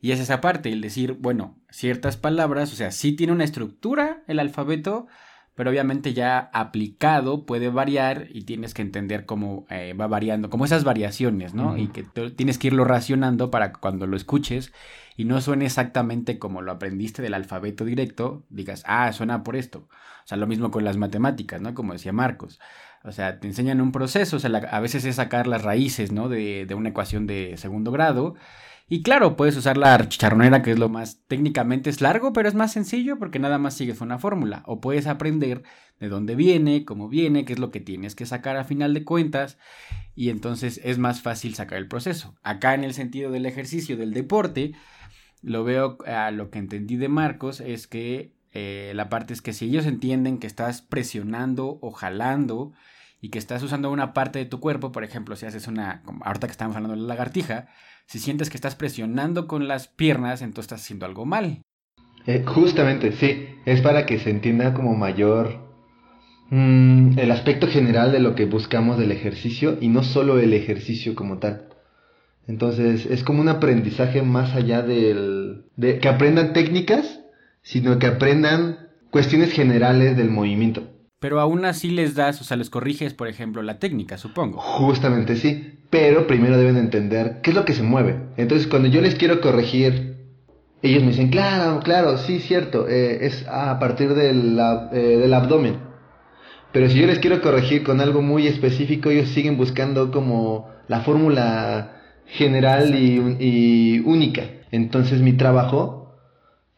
Y 0.00 0.12
es 0.12 0.20
esa 0.20 0.40
parte, 0.40 0.70
el 0.70 0.80
decir, 0.80 1.14
bueno, 1.18 1.58
ciertas 1.68 2.16
palabras, 2.16 2.72
o 2.72 2.76
sea, 2.76 2.92
sí 2.92 3.12
tiene 3.12 3.32
una 3.32 3.42
estructura 3.42 4.22
el 4.28 4.38
alfabeto, 4.38 5.08
pero 5.58 5.70
obviamente 5.70 6.14
ya 6.14 6.50
aplicado 6.52 7.44
puede 7.44 7.68
variar 7.68 8.28
y 8.30 8.42
tienes 8.42 8.74
que 8.74 8.82
entender 8.82 9.26
cómo 9.26 9.66
eh, 9.70 9.92
va 9.92 10.06
variando, 10.06 10.50
como 10.50 10.64
esas 10.64 10.84
variaciones, 10.84 11.52
¿no? 11.52 11.76
Y 11.76 11.88
que 11.88 12.04
tienes 12.36 12.58
que 12.58 12.68
irlo 12.68 12.84
racionando 12.84 13.50
para 13.50 13.72
que 13.72 13.80
cuando 13.80 14.06
lo 14.06 14.16
escuches 14.16 14.72
y 15.16 15.24
no 15.24 15.40
suene 15.40 15.64
exactamente 15.64 16.38
como 16.38 16.62
lo 16.62 16.70
aprendiste 16.70 17.22
del 17.22 17.34
alfabeto 17.34 17.84
directo, 17.84 18.44
digas, 18.50 18.84
ah, 18.86 19.12
suena 19.12 19.42
por 19.42 19.56
esto. 19.56 19.88
O 19.88 20.26
sea, 20.28 20.38
lo 20.38 20.46
mismo 20.46 20.70
con 20.70 20.84
las 20.84 20.96
matemáticas, 20.96 21.60
¿no? 21.60 21.74
Como 21.74 21.92
decía 21.92 22.12
Marcos. 22.12 22.60
O 23.02 23.10
sea, 23.10 23.40
te 23.40 23.48
enseñan 23.48 23.80
un 23.80 23.90
proceso, 23.90 24.36
o 24.36 24.38
sea, 24.38 24.50
a 24.58 24.78
veces 24.78 25.04
es 25.06 25.16
sacar 25.16 25.48
las 25.48 25.62
raíces, 25.62 26.12
¿no? 26.12 26.28
De, 26.28 26.66
de 26.66 26.74
una 26.76 26.90
ecuación 26.90 27.26
de 27.26 27.56
segundo 27.56 27.90
grado 27.90 28.36
Y 28.90 29.02
claro, 29.02 29.36
puedes 29.36 29.56
usar 29.56 29.76
la 29.76 30.08
chicharronera, 30.08 30.62
que 30.62 30.70
es 30.70 30.78
lo 30.78 30.88
más 30.88 31.20
técnicamente 31.28 31.90
es 31.90 32.00
largo, 32.00 32.32
pero 32.32 32.48
es 32.48 32.54
más 32.54 32.72
sencillo 32.72 33.18
porque 33.18 33.38
nada 33.38 33.58
más 33.58 33.74
sigues 33.74 34.00
una 34.00 34.18
fórmula. 34.18 34.62
O 34.66 34.80
puedes 34.80 35.06
aprender 35.06 35.62
de 36.00 36.08
dónde 36.08 36.34
viene, 36.34 36.86
cómo 36.86 37.08
viene, 37.08 37.44
qué 37.44 37.52
es 37.52 37.58
lo 37.58 37.70
que 37.70 37.80
tienes 37.80 38.14
que 38.14 38.24
sacar 38.24 38.56
a 38.56 38.64
final 38.64 38.94
de 38.94 39.04
cuentas. 39.04 39.58
Y 40.14 40.30
entonces 40.30 40.80
es 40.84 40.98
más 40.98 41.20
fácil 41.20 41.54
sacar 41.54 41.78
el 41.78 41.88
proceso. 41.88 42.34
Acá 42.42 42.74
en 42.74 42.82
el 42.82 42.94
sentido 42.94 43.30
del 43.30 43.44
ejercicio, 43.44 43.98
del 43.98 44.14
deporte, 44.14 44.72
lo 45.42 45.64
veo 45.64 45.98
a 46.06 46.30
lo 46.30 46.50
que 46.50 46.58
entendí 46.58 46.96
de 46.96 47.08
Marcos 47.08 47.60
es 47.60 47.86
que 47.86 48.32
eh, 48.52 48.92
la 48.94 49.08
parte 49.08 49.34
es 49.34 49.42
que 49.42 49.52
si 49.52 49.66
ellos 49.66 49.86
entienden 49.86 50.38
que 50.38 50.46
estás 50.46 50.80
presionando 50.80 51.78
o 51.82 51.90
jalando 51.90 52.72
y 53.20 53.28
que 53.28 53.38
estás 53.38 53.62
usando 53.62 53.90
una 53.90 54.14
parte 54.14 54.38
de 54.38 54.46
tu 54.46 54.60
cuerpo, 54.60 54.92
por 54.92 55.04
ejemplo, 55.04 55.36
si 55.36 55.46
haces 55.46 55.66
una, 55.66 56.02
ahorita 56.22 56.46
que 56.46 56.52
estamos 56.52 56.76
hablando 56.76 56.96
de 56.96 57.02
la 57.02 57.08
lagartija, 57.08 57.68
si 58.08 58.18
sientes 58.18 58.48
que 58.48 58.56
estás 58.56 58.74
presionando 58.74 59.46
con 59.46 59.68
las 59.68 59.86
piernas, 59.86 60.40
entonces 60.40 60.64
estás 60.64 60.80
haciendo 60.80 61.04
algo 61.04 61.26
mal. 61.26 61.60
Eh, 62.26 62.42
justamente, 62.46 63.12
sí, 63.12 63.48
es 63.66 63.82
para 63.82 64.06
que 64.06 64.18
se 64.18 64.30
entienda 64.30 64.72
como 64.72 64.94
mayor 64.94 65.60
mm, 66.48 67.18
el 67.18 67.30
aspecto 67.30 67.66
general 67.66 68.10
de 68.10 68.20
lo 68.20 68.34
que 68.34 68.46
buscamos 68.46 68.98
del 68.98 69.12
ejercicio 69.12 69.76
y 69.78 69.88
no 69.88 70.02
solo 70.02 70.38
el 70.38 70.54
ejercicio 70.54 71.14
como 71.14 71.36
tal. 71.36 71.68
Entonces 72.46 73.04
es 73.04 73.22
como 73.22 73.42
un 73.42 73.50
aprendizaje 73.50 74.22
más 74.22 74.54
allá 74.54 74.80
del, 74.80 75.66
de 75.76 75.98
que 75.98 76.08
aprendan 76.08 76.54
técnicas, 76.54 77.20
sino 77.60 77.98
que 77.98 78.06
aprendan 78.06 78.88
cuestiones 79.10 79.52
generales 79.52 80.16
del 80.16 80.30
movimiento. 80.30 80.88
Pero 81.20 81.40
aún 81.40 81.66
así 81.66 81.90
les 81.90 82.14
das, 82.14 82.40
o 82.40 82.44
sea, 82.44 82.56
les 82.56 82.70
corriges, 82.70 83.12
por 83.12 83.28
ejemplo, 83.28 83.60
la 83.62 83.78
técnica, 83.78 84.16
supongo. 84.16 84.60
Justamente 84.60 85.36
sí, 85.36 85.77
pero 85.90 86.26
primero 86.26 86.58
deben 86.58 86.76
entender 86.76 87.40
qué 87.42 87.50
es 87.50 87.56
lo 87.56 87.64
que 87.64 87.72
se 87.72 87.82
mueve. 87.82 88.16
Entonces, 88.36 88.66
cuando 88.66 88.88
yo 88.88 89.00
les 89.00 89.14
quiero 89.14 89.40
corregir, 89.40 90.16
ellos 90.82 91.02
me 91.02 91.10
dicen, 91.10 91.30
claro, 91.30 91.80
claro, 91.80 92.18
sí, 92.18 92.40
cierto, 92.40 92.88
eh, 92.88 93.26
es 93.26 93.46
a 93.48 93.78
partir 93.78 94.14
del, 94.14 94.58
eh, 94.92 95.16
del 95.18 95.34
abdomen. 95.34 95.76
Pero 96.72 96.90
si 96.90 97.00
yo 97.00 97.06
les 97.06 97.18
quiero 97.18 97.40
corregir 97.40 97.82
con 97.82 98.00
algo 98.00 98.20
muy 98.20 98.46
específico, 98.46 99.10
ellos 99.10 99.30
siguen 99.30 99.56
buscando 99.56 100.10
como 100.10 100.68
la 100.86 101.00
fórmula 101.00 101.96
general 102.26 102.94
y, 102.94 103.36
y 103.40 104.00
única. 104.00 104.42
Entonces, 104.70 105.22
mi 105.22 105.32
trabajo 105.32 105.97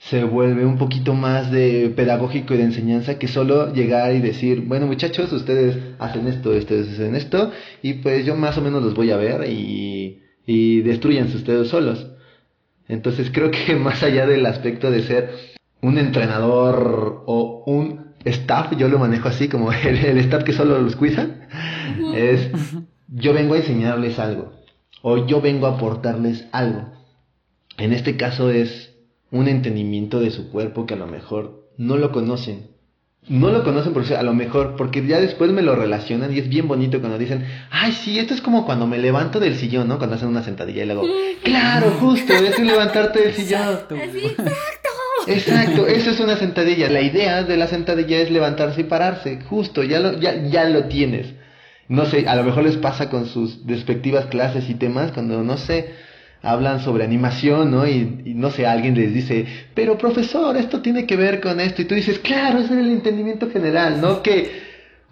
se 0.00 0.24
vuelve 0.24 0.64
un 0.64 0.78
poquito 0.78 1.12
más 1.12 1.50
de 1.50 1.92
pedagógico 1.94 2.54
y 2.54 2.56
de 2.56 2.64
enseñanza 2.64 3.18
que 3.18 3.28
solo 3.28 3.74
llegar 3.74 4.14
y 4.14 4.20
decir, 4.20 4.62
bueno 4.62 4.86
muchachos, 4.86 5.30
ustedes 5.30 5.76
hacen 5.98 6.26
esto, 6.26 6.50
ustedes 6.50 6.94
hacen 6.94 7.14
esto, 7.14 7.52
y 7.82 7.94
pues 7.94 8.24
yo 8.24 8.34
más 8.34 8.56
o 8.56 8.62
menos 8.62 8.82
los 8.82 8.94
voy 8.94 9.10
a 9.10 9.18
ver 9.18 9.46
y, 9.46 10.22
y 10.46 10.80
destruyanse 10.80 11.36
ustedes 11.36 11.68
solos. 11.68 12.12
Entonces 12.88 13.30
creo 13.30 13.50
que 13.50 13.76
más 13.76 14.02
allá 14.02 14.26
del 14.26 14.46
aspecto 14.46 14.90
de 14.90 15.02
ser 15.02 15.30
un 15.82 15.98
entrenador 15.98 17.22
o 17.26 17.62
un 17.66 18.14
staff, 18.24 18.74
yo 18.78 18.88
lo 18.88 18.98
manejo 18.98 19.28
así 19.28 19.48
como 19.48 19.70
el, 19.72 19.98
el 19.98 20.18
staff 20.18 20.44
que 20.44 20.54
solo 20.54 20.80
los 20.80 20.96
cuida, 20.96 21.28
es 22.14 22.50
yo 23.06 23.34
vengo 23.34 23.52
a 23.52 23.58
enseñarles 23.58 24.18
algo 24.18 24.52
o 25.02 25.26
yo 25.26 25.42
vengo 25.42 25.66
a 25.66 25.76
aportarles 25.76 26.46
algo. 26.52 26.90
En 27.76 27.92
este 27.92 28.16
caso 28.16 28.50
es 28.50 28.89
un 29.30 29.48
entendimiento 29.48 30.20
de 30.20 30.30
su 30.30 30.50
cuerpo 30.50 30.86
que 30.86 30.94
a 30.94 30.98
lo 30.98 31.06
mejor 31.06 31.68
no 31.76 31.96
lo 31.96 32.12
conocen. 32.12 32.68
No 33.28 33.50
lo 33.50 33.62
conocen 33.62 33.92
porque 33.92 34.16
a 34.16 34.22
lo 34.22 34.32
mejor, 34.32 34.76
porque 34.76 35.06
ya 35.06 35.20
después 35.20 35.52
me 35.52 35.62
lo 35.62 35.76
relacionan 35.76 36.34
y 36.34 36.38
es 36.38 36.48
bien 36.48 36.66
bonito 36.66 37.00
cuando 37.00 37.18
dicen, 37.18 37.46
ay, 37.70 37.92
sí, 37.92 38.18
esto 38.18 38.32
es 38.34 38.40
como 38.40 38.64
cuando 38.64 38.86
me 38.86 38.98
levanto 38.98 39.38
del 39.40 39.56
sillón, 39.56 39.88
¿no? 39.88 39.98
Cuando 39.98 40.16
hacen 40.16 40.28
una 40.28 40.42
sentadilla 40.42 40.82
y 40.82 40.86
luego, 40.86 41.04
claro, 41.42 41.90
justo, 42.00 42.32
es 42.32 42.58
levantarte 42.58 43.20
del 43.20 43.34
sillón. 43.34 43.60
Exacto. 43.60 43.96
Exacto, 45.26 45.86
eso 45.86 46.10
es 46.10 46.20
una 46.20 46.36
sentadilla. 46.36 46.88
La 46.88 47.02
idea 47.02 47.42
de 47.42 47.56
la 47.56 47.68
sentadilla 47.68 48.18
es 48.20 48.30
levantarse 48.30 48.80
y 48.80 48.84
pararse, 48.84 49.40
justo, 49.48 49.82
ya 49.82 50.00
lo, 50.00 50.18
ya, 50.18 50.46
ya 50.48 50.64
lo 50.64 50.84
tienes. 50.84 51.34
No 51.88 52.06
sé, 52.06 52.26
a 52.26 52.36
lo 52.36 52.44
mejor 52.44 52.64
les 52.64 52.78
pasa 52.78 53.10
con 53.10 53.26
sus 53.26 53.66
respectivas 53.66 54.26
clases 54.26 54.68
y 54.70 54.74
temas, 54.74 55.12
cuando, 55.12 55.42
no 55.42 55.56
sé, 55.56 55.94
hablan 56.42 56.80
sobre 56.80 57.04
animación, 57.04 57.70
¿no? 57.70 57.86
Y, 57.86 58.04
no 58.34 58.50
sé, 58.50 58.66
alguien 58.66 58.94
les 58.94 59.12
dice, 59.12 59.46
pero 59.74 59.98
profesor, 59.98 60.56
esto 60.56 60.80
tiene 60.80 61.06
que 61.06 61.16
ver 61.16 61.40
con 61.40 61.60
esto. 61.60 61.82
Y 61.82 61.84
tú 61.84 61.94
dices, 61.94 62.18
claro, 62.18 62.58
ese 62.58 62.74
es 62.74 62.80
el 62.80 62.90
entendimiento 62.90 63.50
general, 63.50 64.00
¿no? 64.00 64.22
Que 64.22 64.50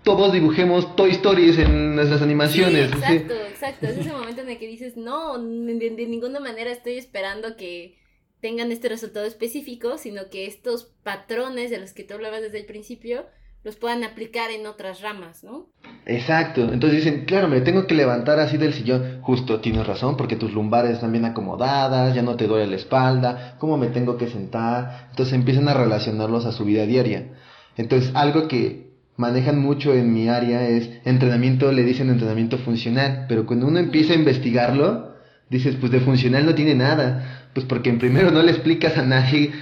todos 0.02 0.32
dibujemos 0.32 0.96
Toy 0.96 1.10
Stories 1.10 1.58
en 1.58 1.96
nuestras 1.96 2.22
animaciones. 2.22 2.90
exacto, 2.92 3.34
exacto. 3.34 3.86
Es 3.86 3.98
ese 3.98 4.12
momento 4.12 4.40
en 4.42 4.50
el 4.50 4.58
que 4.58 4.66
dices, 4.66 4.96
no, 4.96 5.38
de, 5.38 5.90
de 5.90 6.06
ninguna 6.06 6.40
manera 6.40 6.70
estoy 6.70 6.96
esperando 6.96 7.56
que 7.56 7.98
tengan 8.40 8.72
este 8.72 8.88
resultado 8.88 9.26
específico, 9.26 9.98
sino 9.98 10.30
que 10.30 10.46
estos 10.46 10.84
patrones 11.02 11.70
de 11.70 11.78
los 11.78 11.92
que 11.92 12.04
tú 12.04 12.14
hablabas 12.14 12.40
desde 12.40 12.58
el 12.60 12.66
principio 12.66 13.26
los 13.64 13.76
puedan 13.76 14.04
aplicar 14.04 14.50
en 14.50 14.66
otras 14.66 15.00
ramas, 15.02 15.42
¿no? 15.44 15.66
Exacto, 16.06 16.72
entonces 16.72 17.04
dicen, 17.04 17.24
claro, 17.24 17.48
me 17.48 17.60
tengo 17.60 17.86
que 17.86 17.94
levantar 17.94 18.38
así 18.38 18.56
del 18.56 18.72
sillón, 18.72 19.20
justo 19.20 19.60
tienes 19.60 19.86
razón, 19.86 20.16
porque 20.16 20.36
tus 20.36 20.52
lumbares 20.52 20.92
están 20.92 21.12
bien 21.12 21.24
acomodadas, 21.24 22.14
ya 22.14 22.22
no 22.22 22.36
te 22.36 22.46
duele 22.46 22.66
la 22.66 22.76
espalda, 22.76 23.56
cómo 23.58 23.76
me 23.76 23.88
tengo 23.88 24.16
que 24.16 24.28
sentar, 24.28 25.08
entonces 25.10 25.34
empiezan 25.34 25.68
a 25.68 25.74
relacionarlos 25.74 26.46
a 26.46 26.52
su 26.52 26.64
vida 26.64 26.86
diaria. 26.86 27.34
Entonces, 27.76 28.10
algo 28.14 28.48
que 28.48 28.88
manejan 29.16 29.58
mucho 29.58 29.92
en 29.92 30.14
mi 30.14 30.28
área 30.28 30.66
es 30.68 30.88
entrenamiento, 31.04 31.72
le 31.72 31.82
dicen 31.82 32.08
entrenamiento 32.08 32.56
funcional, 32.58 33.26
pero 33.28 33.44
cuando 33.44 33.66
uno 33.66 33.80
empieza 33.80 34.12
a 34.12 34.16
investigarlo, 34.16 35.14
dices, 35.50 35.76
pues 35.76 35.92
de 35.92 36.00
funcional 36.00 36.46
no 36.46 36.54
tiene 36.54 36.74
nada, 36.74 37.50
pues 37.52 37.66
porque 37.66 37.90
en 37.90 37.98
primero 37.98 38.30
no 38.30 38.42
le 38.42 38.52
explicas 38.52 38.96
a 38.96 39.02
nadie, 39.02 39.52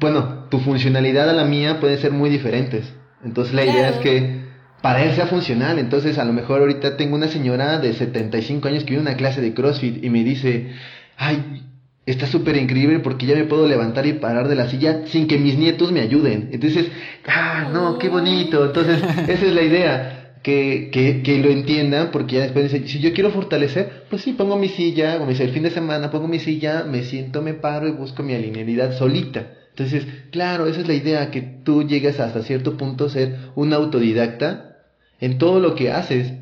bueno, 0.00 0.46
tu 0.50 0.58
funcionalidad 0.58 1.30
a 1.30 1.32
la 1.32 1.44
mía 1.44 1.80
puede 1.80 1.98
ser 1.98 2.12
muy 2.12 2.28
diferentes. 2.30 2.92
Entonces 3.24 3.54
la 3.54 3.64
idea 3.64 3.90
es 3.90 3.96
que 3.96 4.48
para 4.82 5.04
él 5.04 5.14
sea 5.14 5.26
funcional. 5.26 5.78
Entonces 5.78 6.18
a 6.18 6.24
lo 6.24 6.32
mejor 6.32 6.60
ahorita 6.60 6.96
tengo 6.96 7.16
una 7.16 7.28
señora 7.28 7.78
de 7.78 7.92
75 7.92 8.68
años 8.68 8.84
que 8.84 8.90
viene 8.90 9.08
a 9.08 9.10
una 9.10 9.16
clase 9.16 9.40
de 9.40 9.54
CrossFit 9.54 10.02
y 10.02 10.10
me 10.10 10.24
dice, 10.24 10.70
ay, 11.16 11.64
está 12.06 12.26
súper 12.26 12.56
increíble 12.56 13.00
porque 13.00 13.26
ya 13.26 13.34
me 13.34 13.44
puedo 13.44 13.68
levantar 13.68 14.06
y 14.06 14.14
parar 14.14 14.48
de 14.48 14.54
la 14.54 14.68
silla 14.68 15.02
sin 15.06 15.26
que 15.26 15.38
mis 15.38 15.58
nietos 15.58 15.92
me 15.92 16.00
ayuden. 16.00 16.50
Entonces, 16.52 16.86
ah, 17.26 17.68
no, 17.72 17.98
qué 17.98 18.08
bonito. 18.08 18.64
Entonces 18.64 19.02
esa 19.28 19.46
es 19.46 19.52
la 19.52 19.62
idea. 19.62 20.14
Que, 20.40 20.88
que, 20.92 21.20
que 21.22 21.38
lo 21.38 21.50
entiendan, 21.50 22.10
porque 22.12 22.36
ya 22.36 22.42
después 22.42 22.72
dice, 22.72 22.86
si 22.86 23.00
yo 23.00 23.12
quiero 23.12 23.32
fortalecer, 23.32 24.04
pues 24.08 24.22
sí, 24.22 24.32
pongo 24.32 24.56
mi 24.56 24.68
silla, 24.68 25.18
como 25.18 25.30
dice, 25.30 25.42
el 25.42 25.50
fin 25.50 25.64
de 25.64 25.70
semana 25.70 26.12
pongo 26.12 26.28
mi 26.28 26.38
silla, 26.38 26.84
me 26.88 27.02
siento, 27.02 27.42
me 27.42 27.54
paro 27.54 27.88
y 27.88 27.90
busco 27.90 28.22
mi 28.22 28.34
alineabilidad 28.34 28.96
solita. 28.96 29.48
Entonces, 29.78 30.08
claro, 30.32 30.66
esa 30.66 30.80
es 30.80 30.88
la 30.88 30.94
idea, 30.94 31.30
que 31.30 31.40
tú 31.40 31.86
llegues 31.86 32.18
hasta 32.18 32.42
cierto 32.42 32.76
punto 32.76 33.04
a 33.04 33.10
ser 33.10 33.36
un 33.54 33.72
autodidacta 33.72 34.76
en 35.20 35.38
todo 35.38 35.60
lo 35.60 35.76
que 35.76 35.92
haces, 35.92 36.32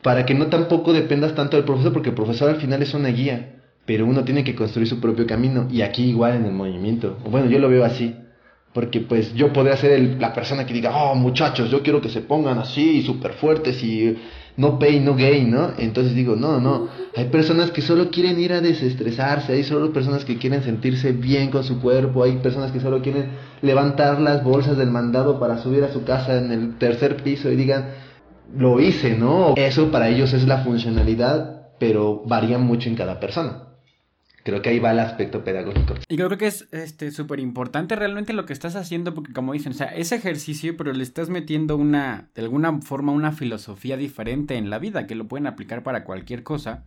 para 0.00 0.24
que 0.24 0.32
no 0.32 0.46
tampoco 0.46 0.94
dependas 0.94 1.34
tanto 1.34 1.58
del 1.58 1.66
profesor, 1.66 1.92
porque 1.92 2.08
el 2.08 2.14
profesor 2.14 2.48
al 2.48 2.56
final 2.56 2.80
es 2.82 2.94
una 2.94 3.10
guía, 3.10 3.56
pero 3.84 4.06
uno 4.06 4.24
tiene 4.24 4.42
que 4.42 4.54
construir 4.54 4.88
su 4.88 5.00
propio 5.00 5.26
camino, 5.26 5.68
y 5.70 5.82
aquí 5.82 6.04
igual 6.04 6.36
en 6.36 6.46
el 6.46 6.52
movimiento. 6.52 7.18
Bueno, 7.30 7.50
yo 7.50 7.58
lo 7.58 7.68
veo 7.68 7.84
así, 7.84 8.16
porque 8.72 9.00
pues 9.00 9.34
yo 9.34 9.52
podría 9.52 9.76
ser 9.76 10.16
la 10.18 10.32
persona 10.32 10.64
que 10.64 10.72
diga, 10.72 10.96
oh 10.96 11.14
muchachos, 11.14 11.70
yo 11.70 11.82
quiero 11.82 12.00
que 12.00 12.08
se 12.08 12.22
pongan 12.22 12.58
así, 12.58 13.02
súper 13.02 13.34
fuertes 13.34 13.84
y 13.84 14.16
no 14.56 14.78
pay, 14.78 15.00
no 15.00 15.16
gain, 15.16 15.50
¿no? 15.50 15.72
Entonces 15.78 16.14
digo, 16.14 16.36
no, 16.36 16.60
no, 16.60 16.88
hay 17.16 17.26
personas 17.26 17.70
que 17.70 17.82
solo 17.82 18.10
quieren 18.10 18.38
ir 18.38 18.52
a 18.52 18.60
desestresarse, 18.60 19.52
hay 19.52 19.64
solo 19.64 19.92
personas 19.92 20.24
que 20.24 20.38
quieren 20.38 20.62
sentirse 20.62 21.12
bien 21.12 21.50
con 21.50 21.64
su 21.64 21.80
cuerpo, 21.80 22.22
hay 22.22 22.36
personas 22.36 22.70
que 22.70 22.80
solo 22.80 23.02
quieren 23.02 23.30
levantar 23.62 24.20
las 24.20 24.44
bolsas 24.44 24.76
del 24.76 24.90
mandado 24.90 25.40
para 25.40 25.58
subir 25.58 25.82
a 25.84 25.92
su 25.92 26.04
casa 26.04 26.38
en 26.38 26.52
el 26.52 26.78
tercer 26.78 27.22
piso 27.22 27.50
y 27.50 27.56
digan, 27.56 27.86
lo 28.56 28.80
hice, 28.80 29.16
¿no? 29.16 29.54
Eso 29.56 29.90
para 29.90 30.08
ellos 30.08 30.32
es 30.32 30.46
la 30.46 30.58
funcionalidad, 30.58 31.68
pero 31.78 32.22
varía 32.26 32.58
mucho 32.58 32.88
en 32.88 32.94
cada 32.94 33.18
persona. 33.18 33.73
Creo 34.44 34.60
que 34.60 34.68
ahí 34.68 34.78
va 34.78 34.92
el 34.92 35.00
aspecto 35.00 35.42
pedagógico. 35.42 35.94
Y 36.06 36.16
creo 36.16 36.36
que 36.36 36.46
es 36.46 36.68
este 36.70 37.10
súper 37.10 37.40
importante 37.40 37.96
realmente 37.96 38.34
lo 38.34 38.44
que 38.44 38.52
estás 38.52 38.76
haciendo, 38.76 39.14
porque 39.14 39.32
como 39.32 39.54
dicen, 39.54 39.72
o 39.72 39.74
sea, 39.74 39.86
es 39.86 40.12
ejercicio, 40.12 40.76
pero 40.76 40.92
le 40.92 41.02
estás 41.02 41.30
metiendo 41.30 41.78
una, 41.78 42.28
de 42.34 42.42
alguna 42.42 42.82
forma, 42.82 43.12
una 43.12 43.32
filosofía 43.32 43.96
diferente 43.96 44.56
en 44.56 44.68
la 44.68 44.78
vida, 44.78 45.06
que 45.06 45.14
lo 45.14 45.28
pueden 45.28 45.46
aplicar 45.46 45.82
para 45.82 46.04
cualquier 46.04 46.42
cosa. 46.42 46.84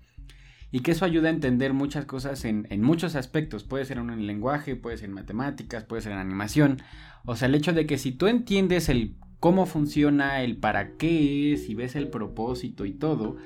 Y 0.70 0.82
que 0.82 0.92
eso 0.92 1.04
ayuda 1.04 1.30
a 1.30 1.32
entender 1.32 1.74
muchas 1.74 2.06
cosas 2.06 2.46
en, 2.46 2.68
en 2.70 2.84
muchos 2.84 3.16
aspectos. 3.16 3.64
Puede 3.64 3.86
ser 3.86 3.98
en 3.98 4.12
el 4.12 4.28
lenguaje, 4.28 4.76
puede 4.76 4.98
ser 4.98 5.10
en 5.10 5.16
matemáticas, 5.16 5.84
puede 5.84 6.04
ser 6.04 6.12
en 6.12 6.20
animación. 6.20 6.82
O 7.26 7.36
sea, 7.36 7.48
el 7.48 7.56
hecho 7.56 7.74
de 7.74 7.88
que 7.88 7.98
si 7.98 8.12
tú 8.12 8.28
entiendes 8.28 8.88
el 8.90 9.16
cómo 9.40 9.66
funciona, 9.66 10.42
el 10.42 10.58
para 10.58 10.98
qué 10.98 11.54
es, 11.54 11.70
y 11.70 11.76
ves 11.76 11.96
el 11.96 12.10
propósito 12.10 12.86
y 12.86 12.92
todo, 12.92 13.38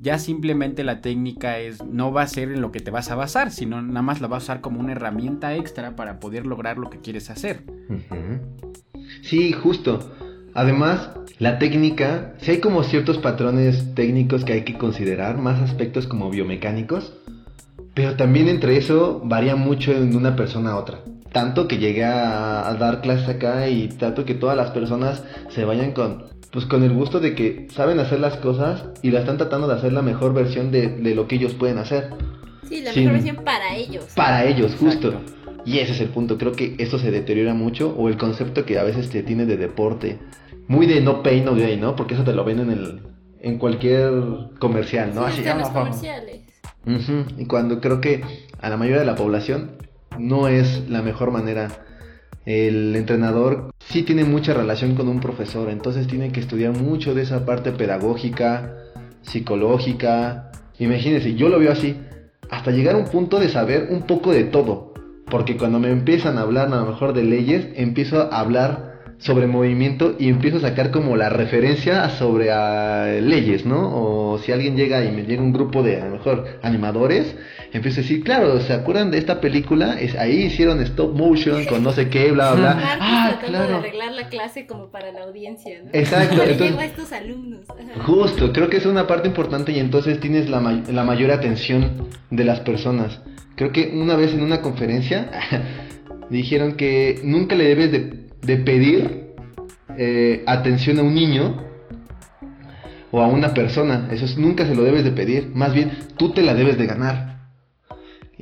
ya 0.00 0.18
simplemente 0.18 0.84
la 0.84 1.00
técnica 1.00 1.58
es 1.58 1.84
no 1.84 2.12
va 2.12 2.22
a 2.22 2.26
ser 2.26 2.50
en 2.50 2.60
lo 2.60 2.72
que 2.72 2.80
te 2.80 2.90
vas 2.90 3.10
a 3.10 3.14
basar, 3.14 3.50
sino 3.50 3.80
nada 3.82 4.02
más 4.02 4.20
la 4.20 4.28
vas 4.28 4.42
a 4.42 4.44
usar 4.44 4.60
como 4.60 4.80
una 4.80 4.92
herramienta 4.92 5.54
extra 5.56 5.96
para 5.96 6.20
poder 6.20 6.46
lograr 6.46 6.78
lo 6.78 6.90
que 6.90 6.98
quieres 6.98 7.30
hacer. 7.30 7.64
Sí, 9.22 9.52
justo. 9.52 10.12
Además, 10.52 11.10
la 11.38 11.58
técnica, 11.58 12.34
si 12.40 12.50
hay 12.50 12.60
como 12.60 12.82
ciertos 12.82 13.18
patrones 13.18 13.94
técnicos 13.94 14.44
que 14.44 14.52
hay 14.52 14.64
que 14.64 14.76
considerar, 14.76 15.38
más 15.38 15.60
aspectos 15.60 16.06
como 16.06 16.30
biomecánicos, 16.30 17.14
Pero 17.94 18.16
también 18.16 18.48
entre 18.48 18.76
eso 18.76 19.20
varía 19.24 19.56
mucho 19.56 19.92
de 19.92 20.16
una 20.16 20.36
persona 20.36 20.70
a 20.70 20.76
otra. 20.76 21.00
Tanto 21.32 21.68
que 21.68 21.78
llegué 21.78 22.04
a, 22.04 22.74
dar 22.78 23.00
clases 23.02 23.28
acá 23.28 23.68
y 23.68 23.88
trato 23.88 24.24
que 24.24 24.34
todas 24.34 24.56
las 24.56 24.70
personas 24.70 25.22
se 25.48 25.64
vayan 25.64 25.92
con, 25.92 26.24
pues 26.50 26.66
con 26.66 26.82
el 26.82 26.92
gusto 26.92 27.20
de 27.20 27.34
que 27.34 27.68
saben 27.70 28.00
hacer 28.00 28.18
las 28.18 28.36
cosas 28.36 28.84
y 29.02 29.10
la 29.10 29.20
están 29.20 29.36
tratando 29.36 29.68
de 29.68 29.74
hacer 29.74 29.92
la 29.92 30.02
mejor 30.02 30.34
versión 30.34 30.72
de, 30.72 30.88
lo 31.14 31.28
que 31.28 31.36
ellos 31.36 31.54
pueden 31.54 31.78
hacer. 31.78 32.10
Sí, 32.68 32.80
la 32.80 32.92
mejor 32.92 33.12
versión 33.12 33.36
para 33.44 33.76
ellos. 33.76 34.06
Para 34.16 34.44
ellos, 34.44 34.74
justo. 34.78 35.20
Y 35.64 35.78
ese 35.78 35.92
es 35.92 36.00
el 36.00 36.08
punto. 36.08 36.38
Creo 36.38 36.52
que 36.52 36.74
eso 36.78 36.98
se 36.98 37.10
deteriora 37.10 37.54
mucho. 37.54 37.94
O 37.96 38.08
el 38.08 38.16
concepto 38.16 38.64
que 38.64 38.78
a 38.78 38.82
veces 38.84 39.10
te 39.10 39.22
tiene 39.22 39.46
de 39.46 39.56
deporte. 39.56 40.18
Muy 40.68 40.86
de 40.86 41.00
no 41.00 41.22
pay, 41.22 41.42
no 41.42 41.54
gain, 41.54 41.80
¿no? 41.80 41.96
Porque 41.96 42.14
eso 42.14 42.24
te 42.24 42.32
lo 42.32 42.44
ven 42.44 42.60
en, 42.60 42.70
el, 42.70 43.00
en 43.40 43.58
cualquier 43.58 44.12
comercial, 44.58 45.12
¿no? 45.14 45.24
Así, 45.24 45.42
los 45.42 45.68
comerciales. 45.68 46.40
Y 47.36 47.44
cuando 47.46 47.80
creo 47.80 48.00
que 48.00 48.22
a 48.60 48.70
la 48.70 48.76
mayoría 48.76 49.00
de 49.00 49.06
la 49.06 49.14
población 49.14 49.72
no 50.18 50.48
es 50.48 50.88
la 50.88 51.02
mejor 51.02 51.30
manera. 51.30 51.68
El 52.46 52.96
entrenador 52.96 53.72
sí 53.78 54.02
tiene 54.02 54.24
mucha 54.24 54.54
relación 54.54 54.94
con 54.94 55.08
un 55.08 55.20
profesor, 55.20 55.68
entonces 55.70 56.06
tiene 56.06 56.32
que 56.32 56.40
estudiar 56.40 56.72
mucho 56.72 57.14
de 57.14 57.22
esa 57.22 57.44
parte 57.44 57.72
pedagógica, 57.72 58.74
psicológica. 59.22 60.50
Imagínense, 60.78 61.34
yo 61.34 61.48
lo 61.48 61.58
veo 61.58 61.72
así, 61.72 61.96
hasta 62.50 62.70
llegar 62.70 62.94
a 62.94 62.98
un 62.98 63.04
punto 63.04 63.38
de 63.38 63.48
saber 63.48 63.88
un 63.90 64.02
poco 64.02 64.32
de 64.32 64.44
todo. 64.44 64.94
Porque 65.30 65.56
cuando 65.56 65.78
me 65.78 65.90
empiezan 65.90 66.38
a 66.38 66.42
hablar 66.42 66.68
a 66.68 66.76
lo 66.76 66.86
mejor 66.86 67.12
de 67.12 67.22
leyes, 67.22 67.68
empiezo 67.76 68.32
a 68.32 68.40
hablar 68.40 68.90
sobre 69.18 69.46
movimiento 69.46 70.16
y 70.18 70.28
empiezo 70.28 70.56
a 70.56 70.60
sacar 70.60 70.90
como 70.90 71.14
la 71.14 71.28
referencia 71.28 72.08
sobre 72.08 72.50
a 72.50 73.20
leyes, 73.20 73.66
¿no? 73.66 73.90
O 73.92 74.38
si 74.38 74.50
alguien 74.50 74.76
llega 74.76 75.04
y 75.04 75.12
me 75.12 75.24
llega 75.24 75.42
un 75.42 75.52
grupo 75.52 75.82
de 75.82 76.00
a 76.00 76.06
lo 76.06 76.12
mejor 76.12 76.58
animadores, 76.62 77.36
empiezo 77.72 78.00
a 78.00 78.02
decir, 78.02 78.22
claro, 78.22 78.60
¿se 78.60 78.72
acuerdan 78.72 79.10
de 79.10 79.18
esta 79.18 79.40
película? 79.40 79.98
Es, 80.00 80.16
ahí 80.16 80.44
hicieron 80.44 80.80
stop 80.80 81.16
motion 81.16 81.64
con 81.66 81.82
no 81.82 81.92
sé 81.92 82.08
qué, 82.08 82.32
bla, 82.32 82.54
bla, 82.54 82.74
bla. 82.74 82.98
ah, 83.00 83.38
claro. 83.44 83.68
de 83.68 83.74
arreglar 83.74 84.12
la 84.12 84.28
clase 84.28 84.66
como 84.66 84.90
para 84.90 85.12
la 85.12 85.22
audiencia, 85.22 85.82
¿no? 85.82 85.90
Exacto. 85.92 86.42
entonces, 86.46 86.78
a 86.78 86.84
estos 86.84 87.12
alumnos. 87.12 87.60
Justo, 88.04 88.52
creo 88.52 88.68
que 88.68 88.78
es 88.78 88.86
una 88.86 89.06
parte 89.06 89.28
importante 89.28 89.72
y 89.72 89.78
entonces 89.78 90.20
tienes 90.20 90.48
la, 90.48 90.60
la 90.60 91.04
mayor 91.04 91.30
atención 91.30 92.08
de 92.30 92.44
las 92.44 92.60
personas. 92.60 93.20
Creo 93.56 93.72
que 93.72 93.90
una 93.94 94.16
vez 94.16 94.32
en 94.32 94.42
una 94.42 94.62
conferencia 94.62 95.30
dijeron 96.30 96.76
que 96.76 97.20
nunca 97.22 97.54
le 97.54 97.64
debes 97.64 97.92
de 97.92 98.30
de 98.42 98.56
pedir 98.56 99.34
eh, 99.96 100.42
atención 100.46 100.98
a 100.98 101.02
un 101.02 101.14
niño 101.14 101.62
o 103.10 103.20
a 103.20 103.26
una 103.26 103.54
persona. 103.54 104.08
Eso 104.10 104.26
nunca 104.38 104.66
se 104.66 104.74
lo 104.74 104.82
debes 104.82 105.04
de 105.04 105.12
pedir. 105.12 105.50
Más 105.54 105.74
bien, 105.74 105.90
tú 106.16 106.30
te 106.32 106.42
la 106.42 106.54
debes 106.54 106.78
de 106.78 106.86
ganar. 106.86 107.39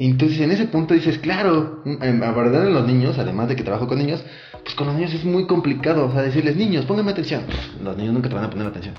Entonces, 0.00 0.38
en 0.38 0.52
ese 0.52 0.66
punto 0.66 0.94
dices, 0.94 1.18
claro, 1.18 1.82
abordar 2.22 2.62
a 2.62 2.70
los 2.70 2.86
niños, 2.86 3.18
además 3.18 3.48
de 3.48 3.56
que 3.56 3.64
trabajo 3.64 3.88
con 3.88 3.98
niños, 3.98 4.24
pues 4.62 4.76
con 4.76 4.86
los 4.86 4.94
niños 4.94 5.12
es 5.12 5.24
muy 5.24 5.48
complicado. 5.48 6.06
O 6.06 6.12
sea, 6.12 6.22
decirles, 6.22 6.54
niños, 6.54 6.84
pónganme 6.84 7.10
atención. 7.10 7.42
Los 7.82 7.96
niños 7.96 8.14
nunca 8.14 8.28
te 8.28 8.36
van 8.36 8.44
a 8.44 8.50
poner 8.50 8.68
atención. 8.68 8.94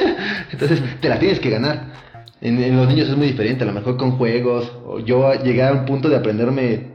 Entonces, 0.52 0.82
te 1.00 1.08
la 1.08 1.18
tienes 1.18 1.40
que 1.40 1.48
ganar. 1.48 1.94
En, 2.42 2.62
en, 2.62 2.76
los 2.76 2.86
niños 2.86 3.08
es 3.08 3.16
muy 3.16 3.28
diferente, 3.28 3.64
a 3.64 3.66
lo 3.66 3.72
mejor 3.72 3.96
con 3.96 4.18
juegos. 4.18 4.70
Yo 5.06 5.32
llegué 5.32 5.62
a 5.62 5.72
un 5.72 5.86
punto 5.86 6.10
de 6.10 6.16
aprenderme 6.16 6.92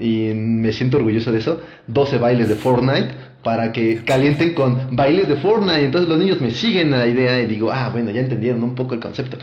y 0.00 0.32
me 0.34 0.72
siento 0.72 0.96
orgulloso 0.96 1.30
de 1.30 1.38
eso, 1.38 1.60
12 1.86 2.18
bailes 2.18 2.48
de 2.48 2.56
Fortnite 2.56 3.10
para 3.44 3.70
que 3.70 4.04
calienten 4.04 4.52
con 4.54 4.96
bailes 4.96 5.28
de 5.28 5.36
Fortnite. 5.36 5.84
Entonces 5.84 6.08
los 6.08 6.18
niños 6.18 6.40
me 6.40 6.50
siguen 6.50 6.92
a 6.94 6.98
la 6.98 7.06
idea 7.06 7.40
y 7.40 7.46
digo, 7.46 7.70
ah, 7.70 7.88
bueno, 7.90 8.10
ya 8.10 8.20
entendieron 8.20 8.64
un 8.64 8.74
poco 8.74 8.94
el 8.94 9.00
concepto. 9.00 9.38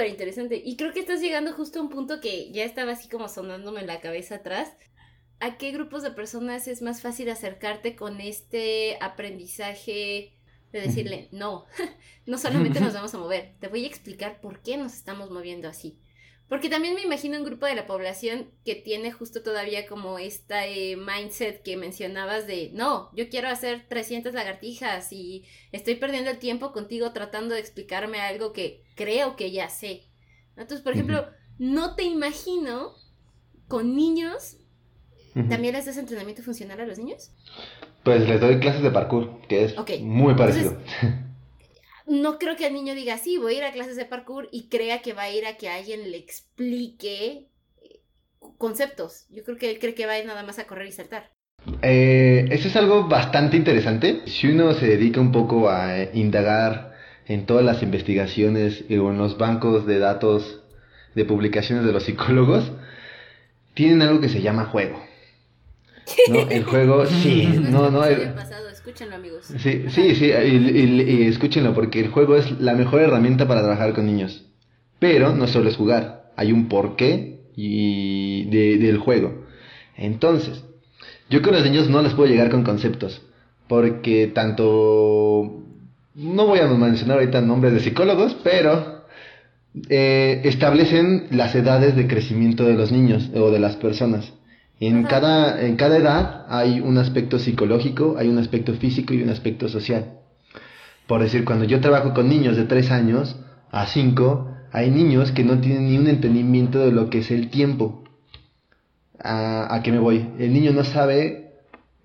Súper 0.00 0.12
interesante 0.12 0.62
y 0.64 0.76
creo 0.76 0.94
que 0.94 1.00
estás 1.00 1.20
llegando 1.20 1.52
justo 1.52 1.78
a 1.78 1.82
un 1.82 1.90
punto 1.90 2.22
que 2.22 2.50
ya 2.52 2.64
estaba 2.64 2.92
así 2.92 3.06
como 3.06 3.28
sonándome 3.28 3.80
en 3.80 3.86
la 3.86 4.00
cabeza 4.00 4.36
atrás. 4.36 4.72
¿A 5.40 5.58
qué 5.58 5.72
grupos 5.72 6.02
de 6.02 6.10
personas 6.10 6.68
es 6.68 6.80
más 6.80 7.02
fácil 7.02 7.28
acercarte 7.28 7.96
con 7.96 8.18
este 8.22 8.96
aprendizaje 9.02 10.38
de 10.72 10.80
decirle, 10.80 11.28
no, 11.32 11.66
no 12.26 12.38
solamente 12.38 12.80
nos 12.80 12.94
vamos 12.94 13.12
a 13.12 13.18
mover, 13.18 13.56
te 13.60 13.68
voy 13.68 13.84
a 13.84 13.88
explicar 13.88 14.40
por 14.40 14.62
qué 14.62 14.78
nos 14.78 14.94
estamos 14.94 15.30
moviendo 15.30 15.68
así? 15.68 15.98
Porque 16.50 16.68
también 16.68 16.96
me 16.96 17.02
imagino 17.02 17.38
un 17.38 17.44
grupo 17.44 17.66
de 17.66 17.76
la 17.76 17.86
población 17.86 18.50
que 18.64 18.74
tiene 18.74 19.12
justo 19.12 19.40
todavía 19.40 19.86
como 19.86 20.18
este 20.18 20.96
mindset 20.96 21.62
que 21.62 21.76
mencionabas 21.76 22.48
de, 22.48 22.72
no, 22.74 23.08
yo 23.14 23.28
quiero 23.28 23.48
hacer 23.48 23.86
300 23.88 24.34
lagartijas 24.34 25.12
y 25.12 25.44
estoy 25.70 25.94
perdiendo 25.94 26.28
el 26.28 26.38
tiempo 26.40 26.72
contigo 26.72 27.12
tratando 27.12 27.54
de 27.54 27.60
explicarme 27.60 28.20
algo 28.20 28.52
que 28.52 28.82
creo 28.96 29.36
que 29.36 29.52
ya 29.52 29.68
sé. 29.68 30.08
Entonces, 30.56 30.80
por 30.80 30.94
ejemplo, 30.94 31.24
no 31.58 31.94
te 31.94 32.02
imagino 32.02 32.94
con 33.68 33.94
niños, 33.94 34.56
¿también 35.48 35.74
les 35.74 35.86
das 35.86 35.98
entrenamiento 35.98 36.42
funcional 36.42 36.80
a 36.80 36.84
los 36.84 36.98
niños? 36.98 37.30
Pues 38.02 38.28
les 38.28 38.40
doy 38.40 38.58
clases 38.58 38.82
de 38.82 38.90
parkour, 38.90 39.40
que 39.46 39.66
es 39.66 39.76
muy 40.00 40.34
parecido. 40.34 40.76
no 42.10 42.40
creo 42.40 42.56
que 42.56 42.66
el 42.66 42.74
niño 42.74 42.96
diga, 42.96 43.18
sí, 43.18 43.38
voy 43.38 43.54
a 43.54 43.58
ir 43.58 43.64
a 43.64 43.72
clases 43.72 43.94
de 43.94 44.04
parkour 44.04 44.48
y 44.50 44.68
crea 44.68 45.00
que 45.00 45.12
va 45.12 45.22
a 45.22 45.30
ir 45.30 45.46
a 45.46 45.56
que 45.56 45.68
alguien 45.68 46.10
le 46.10 46.16
explique 46.16 47.46
eh, 47.82 48.00
conceptos. 48.58 49.26
Yo 49.30 49.44
creo 49.44 49.56
que 49.56 49.70
él 49.70 49.78
cree 49.78 49.94
que 49.94 50.06
va 50.06 50.12
a 50.12 50.18
ir 50.18 50.26
nada 50.26 50.42
más 50.42 50.58
a 50.58 50.66
correr 50.66 50.88
y 50.88 50.92
saltar. 50.92 51.30
Eh, 51.82 52.48
eso 52.50 52.66
es 52.66 52.74
algo 52.74 53.06
bastante 53.06 53.56
interesante. 53.56 54.22
Si 54.26 54.48
uno 54.48 54.74
se 54.74 54.88
dedica 54.88 55.20
un 55.20 55.30
poco 55.30 55.70
a 55.70 56.00
eh, 56.00 56.10
indagar 56.14 56.94
en 57.26 57.46
todas 57.46 57.64
las 57.64 57.80
investigaciones 57.80 58.82
o 58.90 59.10
en 59.10 59.18
los 59.18 59.38
bancos 59.38 59.86
de 59.86 60.00
datos 60.00 60.62
de 61.14 61.24
publicaciones 61.24 61.84
de 61.84 61.92
los 61.92 62.02
psicólogos, 62.02 62.72
tienen 63.74 64.02
algo 64.02 64.20
que 64.20 64.28
se 64.28 64.42
llama 64.42 64.64
juego. 64.64 65.00
¿No? 66.28 66.40
El 66.50 66.64
juego, 66.64 67.06
sí, 67.22 67.46
no, 67.70 67.90
no. 67.90 68.04
El, 68.04 68.32
Escúchenlo, 68.72 69.16
amigos. 69.16 69.44
Sí, 69.58 69.84
sí, 69.88 70.14
sí, 70.14 70.26
y, 70.26 71.26
escúchenlo, 71.26 71.74
porque 71.74 72.00
el 72.00 72.08
juego 72.08 72.36
es 72.36 72.50
la 72.60 72.74
mejor 72.74 73.02
herramienta 73.02 73.46
para 73.46 73.60
trabajar 73.60 73.92
con 73.92 74.06
niños. 74.06 74.46
Pero 74.98 75.34
no 75.34 75.46
solo 75.46 75.68
es 75.68 75.76
jugar, 75.76 76.30
hay 76.36 76.50
un 76.50 76.68
porqué 76.68 77.40
y 77.54 78.46
del 78.46 78.98
juego. 78.98 79.44
Entonces, 79.96 80.64
yo 81.28 81.42
con 81.42 81.52
los 81.52 81.62
niños 81.62 81.88
no 81.90 82.02
les 82.02 82.14
puedo 82.14 82.30
llegar 82.30 82.50
con 82.50 82.64
conceptos, 82.64 83.22
porque 83.68 84.26
tanto... 84.28 85.62
No 86.14 86.46
voy 86.46 86.58
a 86.58 86.66
mencionar 86.66 87.18
ahorita 87.18 87.40
nombres 87.42 87.72
de 87.74 87.80
psicólogos, 87.80 88.36
pero 88.42 89.04
eh, 89.88 90.40
establecen 90.44 91.28
las 91.30 91.54
edades 91.54 91.94
de 91.94 92.08
crecimiento 92.08 92.64
de 92.64 92.74
los 92.74 92.90
niños 92.90 93.30
o 93.34 93.50
de 93.50 93.60
las 93.60 93.76
personas. 93.76 94.32
En 94.80 95.04
cada, 95.04 95.62
en 95.64 95.76
cada 95.76 95.98
edad 95.98 96.46
hay 96.48 96.80
un 96.80 96.96
aspecto 96.96 97.38
psicológico, 97.38 98.16
hay 98.18 98.28
un 98.28 98.38
aspecto 98.38 98.72
físico 98.74 99.12
y 99.12 99.22
un 99.22 99.28
aspecto 99.28 99.68
social. 99.68 100.18
Por 101.06 101.20
decir, 101.22 101.44
cuando 101.44 101.66
yo 101.66 101.80
trabajo 101.80 102.14
con 102.14 102.28
niños 102.28 102.56
de 102.56 102.64
3 102.64 102.90
años 102.90 103.38
a 103.70 103.86
5, 103.86 104.56
hay 104.72 104.90
niños 104.90 105.32
que 105.32 105.44
no 105.44 105.58
tienen 105.58 105.88
ni 105.88 105.98
un 105.98 106.06
entendimiento 106.06 106.78
de 106.78 106.92
lo 106.92 107.10
que 107.10 107.18
es 107.18 107.30
el 107.30 107.50
tiempo. 107.50 108.04
¿A, 109.22 109.74
a 109.74 109.82
qué 109.82 109.92
me 109.92 109.98
voy? 109.98 110.30
El 110.38 110.54
niño 110.54 110.72
no 110.72 110.84
sabe 110.84 111.52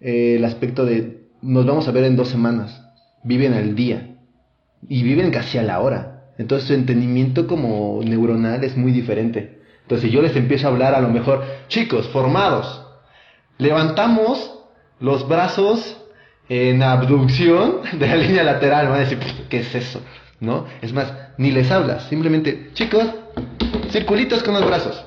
eh, 0.01 0.35
el 0.35 0.43
aspecto 0.43 0.85
de 0.85 1.29
nos 1.41 1.65
vamos 1.65 1.87
a 1.87 1.91
ver 1.91 2.03
en 2.03 2.15
dos 2.15 2.29
semanas. 2.29 2.83
Viven 3.23 3.53
al 3.53 3.75
día 3.75 4.17
y 4.87 5.03
viven 5.03 5.31
casi 5.31 5.57
a 5.57 5.63
la 5.63 5.79
hora. 5.79 6.25
Entonces 6.37 6.67
su 6.67 6.73
entendimiento 6.73 7.47
como 7.47 8.01
neuronal 8.03 8.63
es 8.63 8.75
muy 8.75 8.91
diferente. 8.91 9.61
Entonces, 9.85 10.09
si 10.09 10.15
yo 10.15 10.23
les 10.23 10.35
empiezo 10.35 10.65
a 10.67 10.71
hablar, 10.71 10.95
a 10.95 10.99
lo 10.99 11.09
mejor, 11.09 11.45
chicos, 11.67 12.07
formados, 12.07 12.81
levantamos 13.59 14.59
los 14.99 15.27
brazos 15.27 16.01
en 16.49 16.81
abducción 16.81 17.81
de 17.99 18.07
la 18.07 18.15
línea 18.15 18.43
lateral, 18.43 18.87
van 18.87 18.97
a 18.97 18.99
decir, 19.01 19.19
¿qué 19.47 19.59
es 19.59 19.75
eso? 19.75 20.01
¿No? 20.39 20.65
Es 20.81 20.91
más, 20.91 21.13
ni 21.37 21.51
les 21.51 21.69
hablas, 21.69 22.09
simplemente, 22.09 22.71
chicos, 22.73 23.05
circulitos 23.89 24.41
con 24.41 24.55
los 24.55 24.65
brazos. 24.65 25.05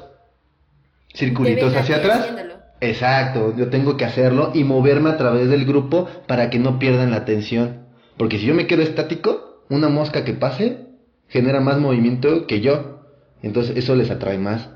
Circulitos 1.12 1.74
hacia 1.74 1.96
atrás. 1.96 2.32
Exacto, 2.80 3.54
yo 3.56 3.70
tengo 3.70 3.96
que 3.96 4.04
hacerlo 4.04 4.52
y 4.54 4.62
moverme 4.62 5.10
a 5.10 5.16
través 5.16 5.48
del 5.48 5.64
grupo 5.64 6.08
para 6.28 6.50
que 6.50 6.60
no 6.60 6.78
pierdan 6.78 7.10
la 7.10 7.16
atención. 7.16 7.88
Porque 8.16 8.38
si 8.38 8.46
yo 8.46 8.54
me 8.54 8.68
quedo 8.68 8.82
estático, 8.82 9.64
una 9.68 9.88
mosca 9.88 10.22
que 10.24 10.34
pase 10.34 10.86
genera 11.28 11.60
más 11.60 11.78
movimiento 11.78 12.46
que 12.46 12.60
yo. 12.60 12.97
Entonces 13.42 13.76
eso 13.76 13.94
les 13.94 14.10
atrae 14.10 14.38
más. 14.38 14.68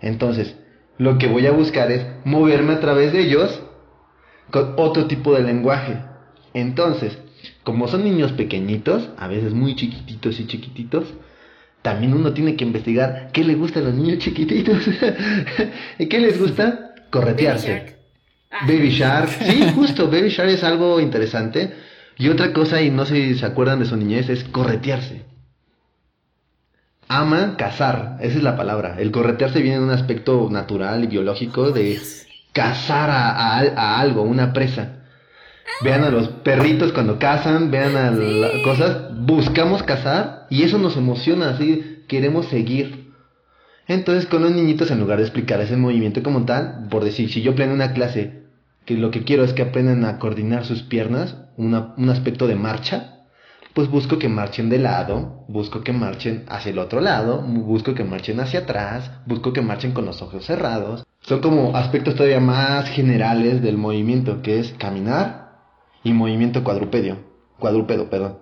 Entonces, 0.00 0.56
lo 0.98 1.18
que 1.18 1.28
voy 1.28 1.46
a 1.46 1.52
buscar 1.52 1.90
es 1.90 2.06
moverme 2.24 2.74
a 2.74 2.80
través 2.80 3.12
de 3.12 3.20
ellos 3.20 3.62
con 4.50 4.74
otro 4.76 5.06
tipo 5.06 5.34
de 5.34 5.42
lenguaje. 5.42 5.98
Entonces, 6.52 7.18
como 7.62 7.88
son 7.88 8.04
niños 8.04 8.32
pequeñitos, 8.32 9.10
a 9.16 9.28
veces 9.28 9.52
muy 9.52 9.74
chiquititos 9.76 10.38
y 10.40 10.46
chiquititos, 10.46 11.04
también 11.82 12.14
uno 12.14 12.32
tiene 12.32 12.56
que 12.56 12.64
investigar 12.64 13.30
qué 13.32 13.44
le 13.44 13.54
gusta 13.54 13.80
a 13.80 13.82
los 13.82 13.94
niños 13.94 14.18
chiquititos. 14.18 14.88
¿Y 15.98 16.06
qué 16.06 16.20
les 16.20 16.38
gusta? 16.38 16.94
Corretearse. 17.10 17.96
Baby 18.66 18.90
Shark. 18.90 19.28
Ah. 19.40 19.44
Sí, 19.44 19.66
justo, 19.74 20.10
Baby 20.10 20.28
Shark 20.28 20.50
es 20.50 20.64
algo 20.64 21.00
interesante. 21.00 21.72
Y 22.16 22.28
otra 22.28 22.52
cosa, 22.52 22.80
y 22.80 22.90
no 22.90 23.04
sé 23.04 23.16
si 23.16 23.38
se 23.38 23.46
acuerdan 23.46 23.80
de 23.80 23.86
su 23.86 23.96
niñez, 23.96 24.28
es 24.28 24.44
corretearse 24.44 25.33
aman 27.08 27.56
cazar, 27.56 28.16
esa 28.20 28.36
es 28.36 28.42
la 28.42 28.56
palabra. 28.56 28.96
El 28.98 29.10
corretearse 29.10 29.60
viene 29.60 29.76
en 29.76 29.84
un 29.84 29.90
aspecto 29.90 30.48
natural 30.50 31.04
y 31.04 31.08
biológico 31.08 31.70
de 31.70 32.00
cazar 32.52 33.10
a, 33.10 33.58
a 33.58 34.00
algo, 34.00 34.22
una 34.22 34.52
presa. 34.52 35.00
Vean 35.82 36.04
a 36.04 36.10
los 36.10 36.28
perritos 36.28 36.92
cuando 36.92 37.18
cazan, 37.18 37.70
vean 37.70 37.96
a 37.96 38.10
las 38.10 38.52
cosas, 38.62 39.08
buscamos 39.18 39.82
cazar 39.82 40.46
y 40.50 40.62
eso 40.62 40.78
nos 40.78 40.96
emociona, 40.96 41.50
así 41.50 42.02
queremos 42.06 42.46
seguir. 42.46 43.12
Entonces 43.86 44.26
con 44.26 44.42
los 44.42 44.52
niñitos 44.52 44.90
en 44.90 45.00
lugar 45.00 45.18
de 45.18 45.24
explicar 45.24 45.60
ese 45.60 45.76
movimiento 45.76 46.22
como 46.22 46.44
tal, 46.44 46.86
por 46.90 47.04
decir, 47.04 47.30
si 47.30 47.42
yo 47.42 47.54
planeo 47.54 47.74
una 47.74 47.92
clase 47.92 48.44
que 48.84 48.94
lo 48.94 49.10
que 49.10 49.24
quiero 49.24 49.44
es 49.44 49.52
que 49.52 49.62
aprendan 49.62 50.04
a 50.04 50.18
coordinar 50.18 50.64
sus 50.64 50.82
piernas, 50.82 51.36
un 51.56 52.08
aspecto 52.08 52.46
de 52.46 52.54
marcha, 52.54 53.14
pues 53.74 53.90
busco 53.90 54.18
que 54.18 54.28
marchen 54.28 54.70
de 54.70 54.78
lado, 54.78 55.44
busco 55.48 55.82
que 55.82 55.92
marchen 55.92 56.44
hacia 56.48 56.70
el 56.70 56.78
otro 56.78 57.00
lado, 57.00 57.42
busco 57.42 57.92
que 57.92 58.04
marchen 58.04 58.38
hacia 58.38 58.60
atrás, 58.60 59.10
busco 59.26 59.52
que 59.52 59.62
marchen 59.62 59.92
con 59.92 60.06
los 60.06 60.22
ojos 60.22 60.46
cerrados. 60.46 61.04
Son 61.20 61.40
como 61.40 61.76
aspectos 61.76 62.14
todavía 62.14 62.40
más 62.40 62.88
generales 62.90 63.62
del 63.62 63.76
movimiento, 63.76 64.42
que 64.42 64.60
es 64.60 64.72
caminar 64.78 65.58
y 66.04 66.12
movimiento 66.12 66.62
cuadrupedio, 66.62 67.18
cuadrúpedo, 67.58 68.08
perdón. 68.08 68.38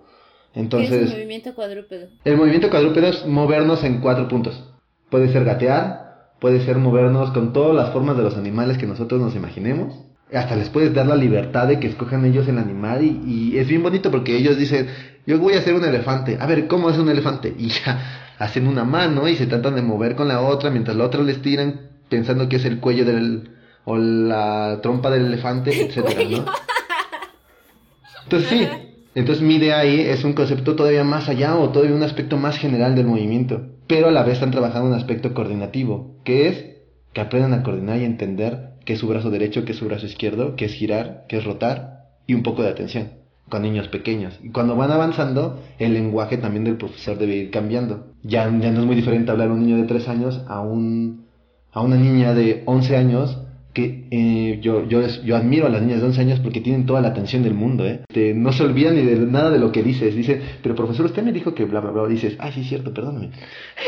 Entonces, 0.55 0.91
¿Qué 0.91 1.05
es 1.05 1.11
el 1.11 1.17
movimiento 1.17 1.55
cuadrúpedo? 1.55 2.09
El 2.25 2.37
movimiento 2.37 2.69
cuadrúpedo 2.69 3.07
es 3.07 3.27
movernos 3.27 3.83
en 3.85 4.01
cuatro 4.01 4.29
puntos. 4.29 4.71
Puede 5.09 5.33
ser 5.33 5.45
gatear, 5.45 6.35
puede 6.41 6.61
ser 6.61 6.77
movernos 6.77 7.31
con 7.31 7.55
todas 7.55 7.75
las 7.75 7.91
formas 7.91 8.19
de 8.19 8.23
los 8.23 8.37
animales 8.37 8.77
que 8.77 8.87
nosotros 8.87 9.19
nos 9.19 9.35
imaginemos, 9.35 9.95
hasta 10.35 10.57
les 10.57 10.69
puedes 10.71 10.95
dar 10.95 11.07
la 11.07 11.17
libertad 11.17 11.69
de 11.69 11.79
que 11.79 11.89
escojan 11.89 12.25
ellos 12.25 12.49
el 12.49 12.59
animal 12.59 13.05
y, 13.05 13.59
es 13.59 13.69
bien 13.69 13.83
bonito 13.83 14.11
porque 14.11 14.37
ellos 14.37 14.57
dicen, 14.57 14.89
yo 15.27 15.39
voy 15.39 15.55
a 15.55 15.59
hacer 15.59 15.75
un 15.75 15.85
elefante, 15.85 16.37
a 16.41 16.47
ver, 16.47 16.67
¿cómo 16.67 16.91
es 16.91 16.99
un 16.99 17.09
elefante? 17.09 17.55
Y 17.57 17.69
ya 17.69 18.35
hacen 18.39 18.67
una 18.67 18.85
mano 18.85 19.29
y 19.29 19.37
se 19.37 19.47
tratan 19.47 19.77
de 19.77 19.83
mover 19.83 20.17
con 20.17 20.29
la 20.29 20.41
otra 20.41 20.71
mientras 20.71 20.97
la 20.97 21.05
otra 21.05 21.23
les 21.23 21.41
tiran 21.43 21.93
pensando 22.09 22.49
que 22.49 22.57
es 22.57 22.65
el 22.65 22.81
cuello 22.81 23.05
del 23.05 23.51
o 23.85 23.97
la 23.97 24.81
trompa 24.83 25.11
del 25.11 25.27
elefante, 25.27 25.71
etcétera, 25.71 26.23
¿no? 26.29 26.45
Entonces 28.25 28.49
sí, 28.49 28.69
entonces 29.15 29.43
mi 29.43 29.57
idea 29.57 29.79
ahí 29.79 30.01
es 30.01 30.25
un 30.25 30.33
concepto 30.33 30.75
todavía 30.77 31.05
más 31.05 31.29
allá 31.29 31.57
o 31.57 31.71
todavía 31.71 31.95
un 31.95 32.03
aspecto 32.03 32.37
más 32.37 32.59
general 32.59 32.95
del 32.95 33.07
movimiento, 33.07 33.69
pero 33.87 34.09
a 34.09 34.13
la 34.13 34.23
vez 34.23 34.35
están 34.35 34.51
trabajando 34.51 34.89
un 34.89 34.95
aspecto 34.95 35.35
coordinativo, 35.35 36.17
que 36.25 36.49
es 36.49 36.67
que 37.13 37.21
aprendan 37.21 37.55
a 37.55 37.63
coordinar 37.63 37.99
y 37.99 38.05
entender 38.05 38.71
qué 38.85 38.95
es 38.95 38.99
su 38.99 39.09
brazo 39.09 39.31
derecho, 39.31 39.65
qué 39.65 39.73
es 39.73 39.79
su 39.79 39.87
brazo 39.87 40.07
izquierdo, 40.07 40.57
qué 40.57 40.65
es 40.65 40.73
girar, 40.73 41.27
qué 41.29 41.39
es 41.39 41.45
rotar 41.45 42.09
y 42.27 42.35
un 42.35 42.43
poco 42.43 42.63
de 42.63 42.71
atención 42.71 43.22
con 43.53 43.61
niños 43.61 43.89
pequeños. 43.89 44.41
Y 44.43 44.49
cuando 44.49 44.75
van 44.77 44.91
avanzando, 44.91 45.61
el 45.79 45.93
lenguaje 45.93 46.39
también 46.39 46.65
del 46.65 46.79
profesor 46.79 47.19
debe 47.19 47.37
ir 47.37 47.51
cambiando. 47.51 48.07
Ya, 48.23 48.45
ya 48.45 48.71
no 48.71 48.81
es 48.81 48.87
muy 48.87 48.97
diferente 48.97 49.31
hablar 49.31 49.51
a 49.51 49.53
un 49.53 49.61
niño 49.61 49.77
de 49.77 49.83
3 49.83 50.09
años 50.09 50.43
a, 50.49 50.63
un, 50.63 51.27
a 51.71 51.83
una 51.83 51.97
niña 51.97 52.33
de 52.33 52.63
11 52.65 52.97
años 52.97 53.39
que 53.75 54.09
eh, 54.11 54.59
yo, 54.63 54.89
yo, 54.89 55.07
yo 55.23 55.37
admiro 55.37 55.67
a 55.67 55.69
las 55.69 55.83
niñas 55.83 56.01
de 56.01 56.07
11 56.07 56.21
años 56.23 56.41
porque 56.41 56.63
tienen 56.63 56.87
toda 56.87 57.03
la 57.03 57.09
atención 57.09 57.43
del 57.43 57.53
mundo, 57.53 57.87
¿eh? 57.87 58.01
no 58.35 58.53
se 58.55 58.63
olvidan 58.63 58.97
ni 58.97 59.03
de 59.03 59.17
nada 59.17 59.51
de 59.51 59.59
lo 59.59 59.71
que 59.71 59.83
dices. 59.83 60.17
Dice, 60.17 60.41
pero 60.63 60.75
profesor, 60.75 61.05
usted 61.05 61.23
me 61.23 61.33
dijo 61.33 61.55
que 61.55 61.67
bla, 61.67 61.81
bla, 61.81 61.91
bla. 61.91 62.07
Dices, 62.07 62.37
ah, 62.39 62.51
sí, 62.53 62.63
es 62.63 62.69
cierto, 62.69 62.95
perdóname. 62.95 63.33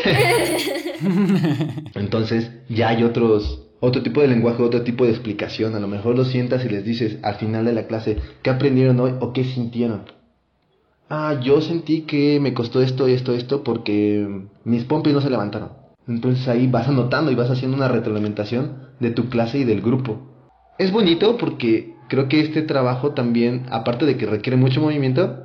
Entonces, 1.94 2.50
ya 2.68 2.88
hay 2.88 3.02
otros, 3.02 3.66
otro 3.84 4.02
tipo 4.02 4.20
de 4.20 4.28
lenguaje, 4.28 4.62
otro 4.62 4.82
tipo 4.82 5.04
de 5.04 5.10
explicación. 5.10 5.74
A 5.74 5.80
lo 5.80 5.88
mejor 5.88 6.16
lo 6.16 6.24
sientas 6.24 6.64
y 6.64 6.68
les 6.68 6.84
dices 6.84 7.18
al 7.22 7.36
final 7.36 7.64
de 7.64 7.72
la 7.72 7.86
clase 7.86 8.18
qué 8.42 8.50
aprendieron 8.50 8.98
hoy 9.00 9.12
o 9.20 9.32
qué 9.32 9.44
sintieron. 9.44 10.02
Ah, 11.08 11.38
yo 11.42 11.60
sentí 11.60 12.02
que 12.02 12.40
me 12.40 12.54
costó 12.54 12.80
esto, 12.80 13.06
esto, 13.06 13.34
esto 13.34 13.62
porque 13.62 14.26
mis 14.64 14.84
pompis 14.84 15.12
no 15.12 15.20
se 15.20 15.30
levantaron. 15.30 15.70
Entonces 16.08 16.48
ahí 16.48 16.66
vas 16.66 16.88
anotando 16.88 17.30
y 17.30 17.34
vas 17.34 17.50
haciendo 17.50 17.76
una 17.76 17.88
retroalimentación 17.88 18.88
de 19.00 19.10
tu 19.10 19.28
clase 19.28 19.58
y 19.58 19.64
del 19.64 19.80
grupo. 19.80 20.18
Es 20.78 20.90
bonito 20.90 21.36
porque 21.36 21.94
creo 22.08 22.28
que 22.28 22.40
este 22.40 22.62
trabajo 22.62 23.12
también, 23.12 23.66
aparte 23.70 24.06
de 24.06 24.16
que 24.16 24.26
requiere 24.26 24.56
mucho 24.56 24.80
movimiento, 24.80 25.44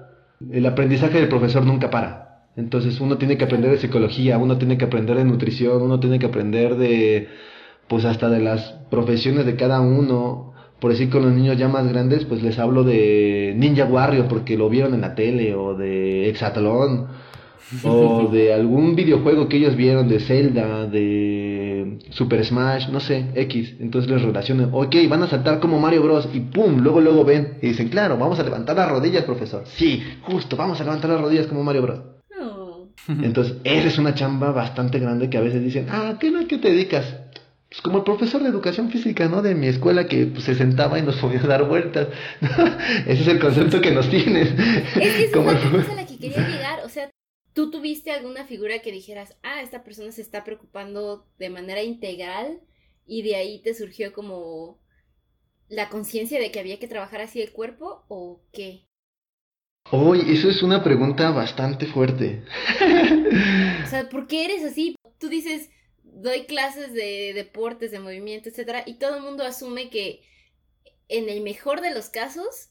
el 0.52 0.66
aprendizaje 0.66 1.20
del 1.20 1.30
profesor 1.30 1.66
nunca 1.66 1.90
para. 1.90 2.48
Entonces 2.56 3.00
uno 3.00 3.18
tiene 3.18 3.38
que 3.38 3.46
aprender 3.46 3.72
de 3.72 3.78
psicología, 3.78 4.38
uno 4.38 4.58
tiene 4.58 4.78
que 4.78 4.86
aprender 4.86 5.18
de 5.18 5.26
nutrición, 5.26 5.82
uno 5.82 6.00
tiene 6.00 6.20
que 6.20 6.26
aprender 6.26 6.76
de 6.76 7.30
pues 7.90 8.06
hasta 8.06 8.30
de 8.30 8.40
las 8.40 8.76
profesiones 8.90 9.46
de 9.46 9.56
cada 9.58 9.82
uno. 9.82 10.54
Por 10.80 10.92
decir 10.92 11.10
con 11.10 11.24
los 11.24 11.34
niños 11.34 11.58
ya 11.58 11.68
más 11.68 11.86
grandes, 11.90 12.24
pues 12.24 12.42
les 12.42 12.58
hablo 12.58 12.86
de 12.86 13.54
Ninja 13.58 13.84
Warrior 13.84 14.30
porque 14.30 14.58
lo 14.58 14.70
vieron 14.70 14.94
en 14.94 15.02
la 15.02 15.14
tele, 15.14 15.54
o 15.54 15.76
de 15.76 16.30
Exatlón, 16.30 17.08
o 17.84 18.30
de 18.32 18.54
algún 18.54 18.96
videojuego 18.96 19.50
que 19.50 19.58
ellos 19.58 19.76
vieron 19.76 20.08
de 20.08 20.22
Zelda, 20.22 20.86
de 20.86 22.00
Super 22.12 22.46
Smash, 22.46 22.88
no 22.88 23.02
sé, 23.02 23.26
X. 23.36 23.76
Entonces 23.82 24.10
les 24.10 24.22
relacionan, 24.22 24.70
ok, 24.72 24.96
van 25.10 25.24
a 25.24 25.28
saltar 25.28 25.60
como 25.60 25.82
Mario 25.82 26.04
Bros. 26.04 26.30
y 26.34 26.40
pum, 26.40 26.78
luego 26.80 27.02
luego 27.02 27.26
ven 27.26 27.58
y 27.62 27.68
dicen, 27.68 27.90
claro, 27.90 28.18
vamos 28.18 28.40
a 28.40 28.44
levantar 28.44 28.78
las 28.78 28.90
rodillas, 28.90 29.26
profesor. 29.26 29.64
Sí, 29.66 30.02
justo, 30.22 30.56
vamos 30.56 30.80
a 30.80 30.86
levantar 30.86 31.10
las 31.10 31.20
rodillas 31.20 31.48
como 31.48 31.62
Mario 31.62 31.82
Bros. 31.82 32.00
Entonces, 33.10 33.58
esa 33.64 33.88
es 33.88 33.98
una 33.98 34.14
chamba 34.14 34.52
bastante 34.52 35.00
grande 35.00 35.30
que 35.30 35.38
a 35.38 35.42
veces 35.42 35.64
dicen, 35.64 35.88
ah, 35.90 36.18
¿qué, 36.20 36.30
no, 36.30 36.48
¿qué 36.48 36.60
te 36.60 36.70
dedicas? 36.70 37.06
Pues 37.70 37.82
como 37.82 38.00
el 38.00 38.04
profesor 38.04 38.42
de 38.42 38.50
educación 38.50 38.90
física, 38.90 39.28
¿no? 39.28 39.44
De 39.44 39.54
mi 39.54 39.68
escuela 39.68 40.08
que 40.08 40.26
pues, 40.26 40.44
se 40.44 40.56
sentaba 40.56 40.98
y 40.98 41.04
nos 41.04 41.18
podía 41.18 41.42
dar 41.42 41.68
vueltas. 41.68 42.08
Ese 43.06 43.22
es 43.22 43.28
el 43.28 43.40
concepto 43.40 43.80
que 43.80 43.92
nos 43.92 44.10
tienes. 44.10 44.54
Es 45.00 45.32
como 45.32 45.52
es 45.52 45.88
la 45.88 45.94
la 45.94 46.06
que 46.08 46.18
quería 46.18 46.48
llegar. 46.48 46.80
O 46.84 46.90
sea, 46.90 47.12
¿tú 47.54 47.70
tuviste 47.70 48.12
alguna 48.12 48.46
figura 48.46 48.80
que 48.80 48.92
dijeras, 48.92 49.38
ah, 49.44 49.62
esta 49.62 49.84
persona 49.84 50.12
se 50.12 50.24
está 50.24 50.44
preocupando 50.44 51.28
de 51.38 51.52
manera 51.52 51.84
integral 51.84 52.60
y 53.06 53.22
de 53.22 53.36
ahí 53.36 53.62
te 53.62 53.76
surgió 53.76 54.14
como 54.14 54.80
la 55.68 55.90
conciencia 55.90 56.40
de 56.40 56.52
que 56.52 56.60
había 56.60 56.80
que 56.80 56.88
trabajar 56.88 57.22
así 57.22 57.40
el 57.40 57.52
cuerpo 57.52 58.04
o 58.08 58.42
qué? 58.52 58.88
Uy, 59.92 60.22
eso 60.28 60.50
es 60.50 60.64
una 60.64 60.84
pregunta 60.84 61.30
bastante 61.30 61.86
fuerte. 61.86 62.44
o 63.84 63.88
sea, 63.88 64.10
¿por 64.10 64.26
qué 64.26 64.46
eres 64.46 64.64
así? 64.64 64.96
Tú 65.20 65.30
dices 65.30 65.70
doy 66.22 66.46
clases 66.46 66.94
de 66.94 67.34
deportes, 67.34 67.92
de 67.92 68.00
movimiento, 68.00 68.50
etcétera, 68.50 68.84
y 68.86 68.96
todo 68.96 69.16
el 69.16 69.24
mundo 69.24 69.44
asume 69.44 69.90
que 69.90 70.22
en 71.08 71.30
el 71.30 71.42
mejor 71.42 71.82
de 71.82 71.92
los 71.92 72.10
casos 72.10 72.70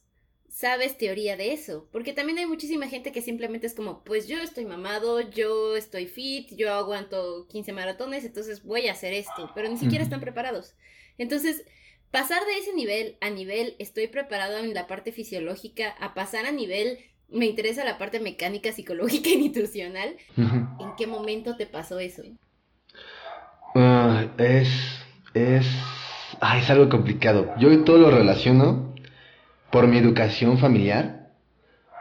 sabes 0.48 0.98
teoría 0.98 1.36
de 1.36 1.52
eso, 1.52 1.88
porque 1.92 2.12
también 2.12 2.38
hay 2.38 2.46
muchísima 2.46 2.88
gente 2.88 3.12
que 3.12 3.22
simplemente 3.22 3.66
es 3.66 3.74
como, 3.74 4.02
pues 4.02 4.26
yo 4.26 4.38
estoy 4.42 4.64
mamado, 4.64 5.20
yo 5.20 5.76
estoy 5.76 6.06
fit, 6.06 6.50
yo 6.56 6.72
aguanto 6.72 7.46
15 7.48 7.72
maratones, 7.72 8.24
entonces 8.24 8.62
voy 8.62 8.88
a 8.88 8.92
hacer 8.92 9.12
esto, 9.12 9.50
pero 9.54 9.68
ni 9.68 9.78
siquiera 9.78 10.02
están 10.02 10.20
preparados. 10.20 10.74
Entonces, 11.16 11.64
pasar 12.10 12.44
de 12.44 12.58
ese 12.58 12.74
nivel 12.74 13.18
a 13.20 13.30
nivel 13.30 13.76
estoy 13.78 14.08
preparado 14.08 14.58
en 14.58 14.74
la 14.74 14.86
parte 14.86 15.12
fisiológica, 15.12 15.90
a 15.90 16.14
pasar 16.14 16.46
a 16.46 16.52
nivel 16.52 16.98
me 17.28 17.46
interesa 17.46 17.84
la 17.84 17.98
parte 17.98 18.20
mecánica, 18.20 18.72
psicológica 18.72 19.28
y 19.28 19.36
nutricional, 19.36 20.16
¿en 20.36 20.96
qué 20.96 21.06
momento 21.06 21.56
te 21.56 21.66
pasó 21.66 21.98
eso? 21.98 22.22
Ah, 23.74 24.24
es, 24.38 24.68
es, 25.34 25.66
es 26.56 26.70
algo 26.70 26.88
complicado. 26.88 27.52
Yo 27.58 27.84
todo 27.84 27.98
lo 27.98 28.10
relaciono 28.10 28.94
por 29.70 29.86
mi 29.86 29.98
educación 29.98 30.58
familiar. 30.58 31.30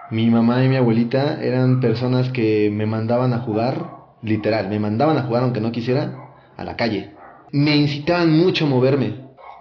Mi 0.10 0.30
mamá 0.30 0.64
y 0.64 0.70
mi 0.70 0.78
abuelita 0.78 1.44
eran 1.44 1.82
personas 1.82 2.30
que 2.30 2.70
me 2.72 2.86
mandaban 2.86 3.34
a 3.34 3.40
jugar, 3.40 3.92
literal, 4.22 4.70
me 4.70 4.80
mandaban 4.80 5.18
a 5.18 5.24
jugar 5.24 5.44
aunque 5.44 5.60
no 5.60 5.74
quisiera, 5.74 6.14
a 6.56 6.64
la 6.64 6.78
calle. 6.78 7.12
Me 7.52 7.76
incitaban 7.76 8.32
mucho 8.32 8.66
a 8.66 8.70
moverme, 8.70 9.16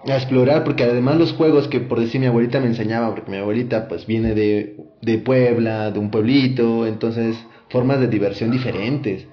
a 0.06 0.14
explorar, 0.14 0.62
porque 0.62 0.84
además 0.84 1.16
los 1.16 1.32
juegos 1.32 1.66
que 1.66 1.80
por 1.80 1.98
decir 1.98 2.20
mi 2.20 2.28
abuelita 2.28 2.60
me 2.60 2.66
enseñaba, 2.66 3.10
porque 3.12 3.30
mi 3.30 3.38
abuelita 3.38 3.88
pues 3.88 4.06
viene 4.06 4.34
de, 4.34 4.76
de 5.02 5.18
Puebla, 5.18 5.90
de 5.90 5.98
un 5.98 6.10
pueblito, 6.10 6.86
entonces 6.86 7.36
formas 7.68 7.98
de 7.98 8.06
diversión 8.06 8.52
diferentes 8.52 9.26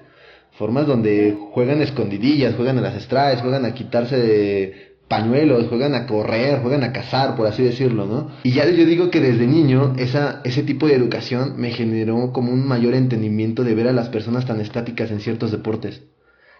formas 0.56 0.86
donde 0.86 1.36
juegan 1.52 1.82
escondidillas, 1.82 2.54
juegan 2.54 2.78
a 2.78 2.82
las 2.82 2.94
estrades, 2.94 3.40
juegan 3.40 3.64
a 3.64 3.74
quitarse 3.74 4.16
de 4.16 4.94
pañuelos, 5.08 5.68
juegan 5.68 5.94
a 5.94 6.06
correr, 6.06 6.60
juegan 6.60 6.84
a 6.84 6.92
cazar, 6.92 7.36
por 7.36 7.46
así 7.46 7.62
decirlo, 7.62 8.06
¿no? 8.06 8.30
Y 8.44 8.52
ya 8.52 8.68
yo 8.70 8.86
digo 8.86 9.10
que 9.10 9.20
desde 9.20 9.46
niño 9.46 9.94
esa, 9.98 10.40
ese 10.44 10.62
tipo 10.62 10.86
de 10.86 10.94
educación 10.94 11.54
me 11.56 11.70
generó 11.70 12.32
como 12.32 12.52
un 12.52 12.66
mayor 12.66 12.94
entendimiento 12.94 13.64
de 13.64 13.74
ver 13.74 13.88
a 13.88 13.92
las 13.92 14.08
personas 14.08 14.46
tan 14.46 14.60
estáticas 14.60 15.10
en 15.10 15.20
ciertos 15.20 15.50
deportes. 15.50 16.02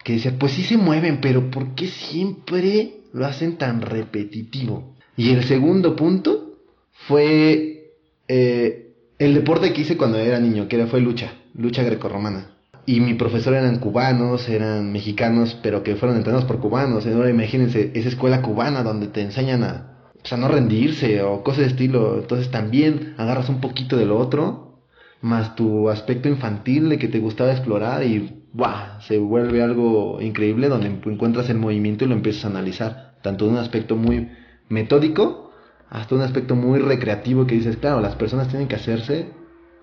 Que 0.02 0.14
decía, 0.14 0.34
pues 0.38 0.52
sí 0.52 0.62
se 0.62 0.76
mueven, 0.76 1.20
pero 1.20 1.50
¿por 1.50 1.74
qué 1.74 1.86
siempre 1.86 2.96
lo 3.12 3.24
hacen 3.24 3.56
tan 3.56 3.80
repetitivo? 3.80 4.94
Y 5.16 5.30
el 5.30 5.44
segundo 5.44 5.96
punto 5.96 6.58
fue 7.06 7.92
eh, 8.28 8.92
el 9.18 9.34
deporte 9.34 9.72
que 9.72 9.80
hice 9.80 9.96
cuando 9.96 10.18
era 10.18 10.38
niño, 10.38 10.68
que 10.68 10.84
fue 10.86 11.00
lucha, 11.00 11.32
lucha 11.54 11.82
grecorromana 11.82 12.53
y 12.86 13.00
mi 13.00 13.14
profesor 13.14 13.54
eran 13.54 13.78
cubanos, 13.78 14.48
eran 14.48 14.92
mexicanos, 14.92 15.58
pero 15.62 15.82
que 15.82 15.96
fueron 15.96 16.16
entrenados 16.16 16.44
por 16.44 16.60
cubanos. 16.60 17.06
Ahora 17.06 17.30
imagínense 17.30 17.92
esa 17.94 18.08
escuela 18.08 18.42
cubana 18.42 18.82
donde 18.82 19.06
te 19.08 19.22
enseñan 19.22 19.64
a, 19.64 20.10
pues, 20.20 20.32
a 20.32 20.36
no 20.36 20.48
rendirse 20.48 21.22
o 21.22 21.42
cosas 21.42 21.60
de 21.60 21.66
estilo. 21.66 22.18
Entonces 22.18 22.50
también 22.50 23.14
agarras 23.16 23.48
un 23.48 23.60
poquito 23.60 23.96
de 23.96 24.06
lo 24.06 24.18
otro 24.18 24.82
más 25.22 25.56
tu 25.56 25.88
aspecto 25.88 26.28
infantil 26.28 26.90
de 26.90 26.98
que 26.98 27.08
te 27.08 27.18
gustaba 27.18 27.50
explorar 27.50 28.04
y 28.04 28.44
¡buah! 28.52 29.00
se 29.00 29.16
vuelve 29.18 29.62
algo 29.62 30.20
increíble 30.20 30.68
donde 30.68 30.88
encuentras 30.88 31.48
el 31.48 31.56
movimiento 31.56 32.04
y 32.04 32.08
lo 32.08 32.14
empiezas 32.14 32.44
a 32.44 32.48
analizar, 32.48 33.14
tanto 33.22 33.46
de 33.46 33.52
un 33.52 33.56
aspecto 33.56 33.96
muy 33.96 34.28
metódico 34.68 35.50
hasta 35.88 36.14
un 36.14 36.20
aspecto 36.20 36.56
muy 36.56 36.78
recreativo 36.78 37.46
que 37.46 37.54
dices, 37.54 37.78
claro, 37.78 38.00
las 38.00 38.16
personas 38.16 38.48
tienen 38.48 38.68
que 38.68 38.74
hacerse 38.74 39.28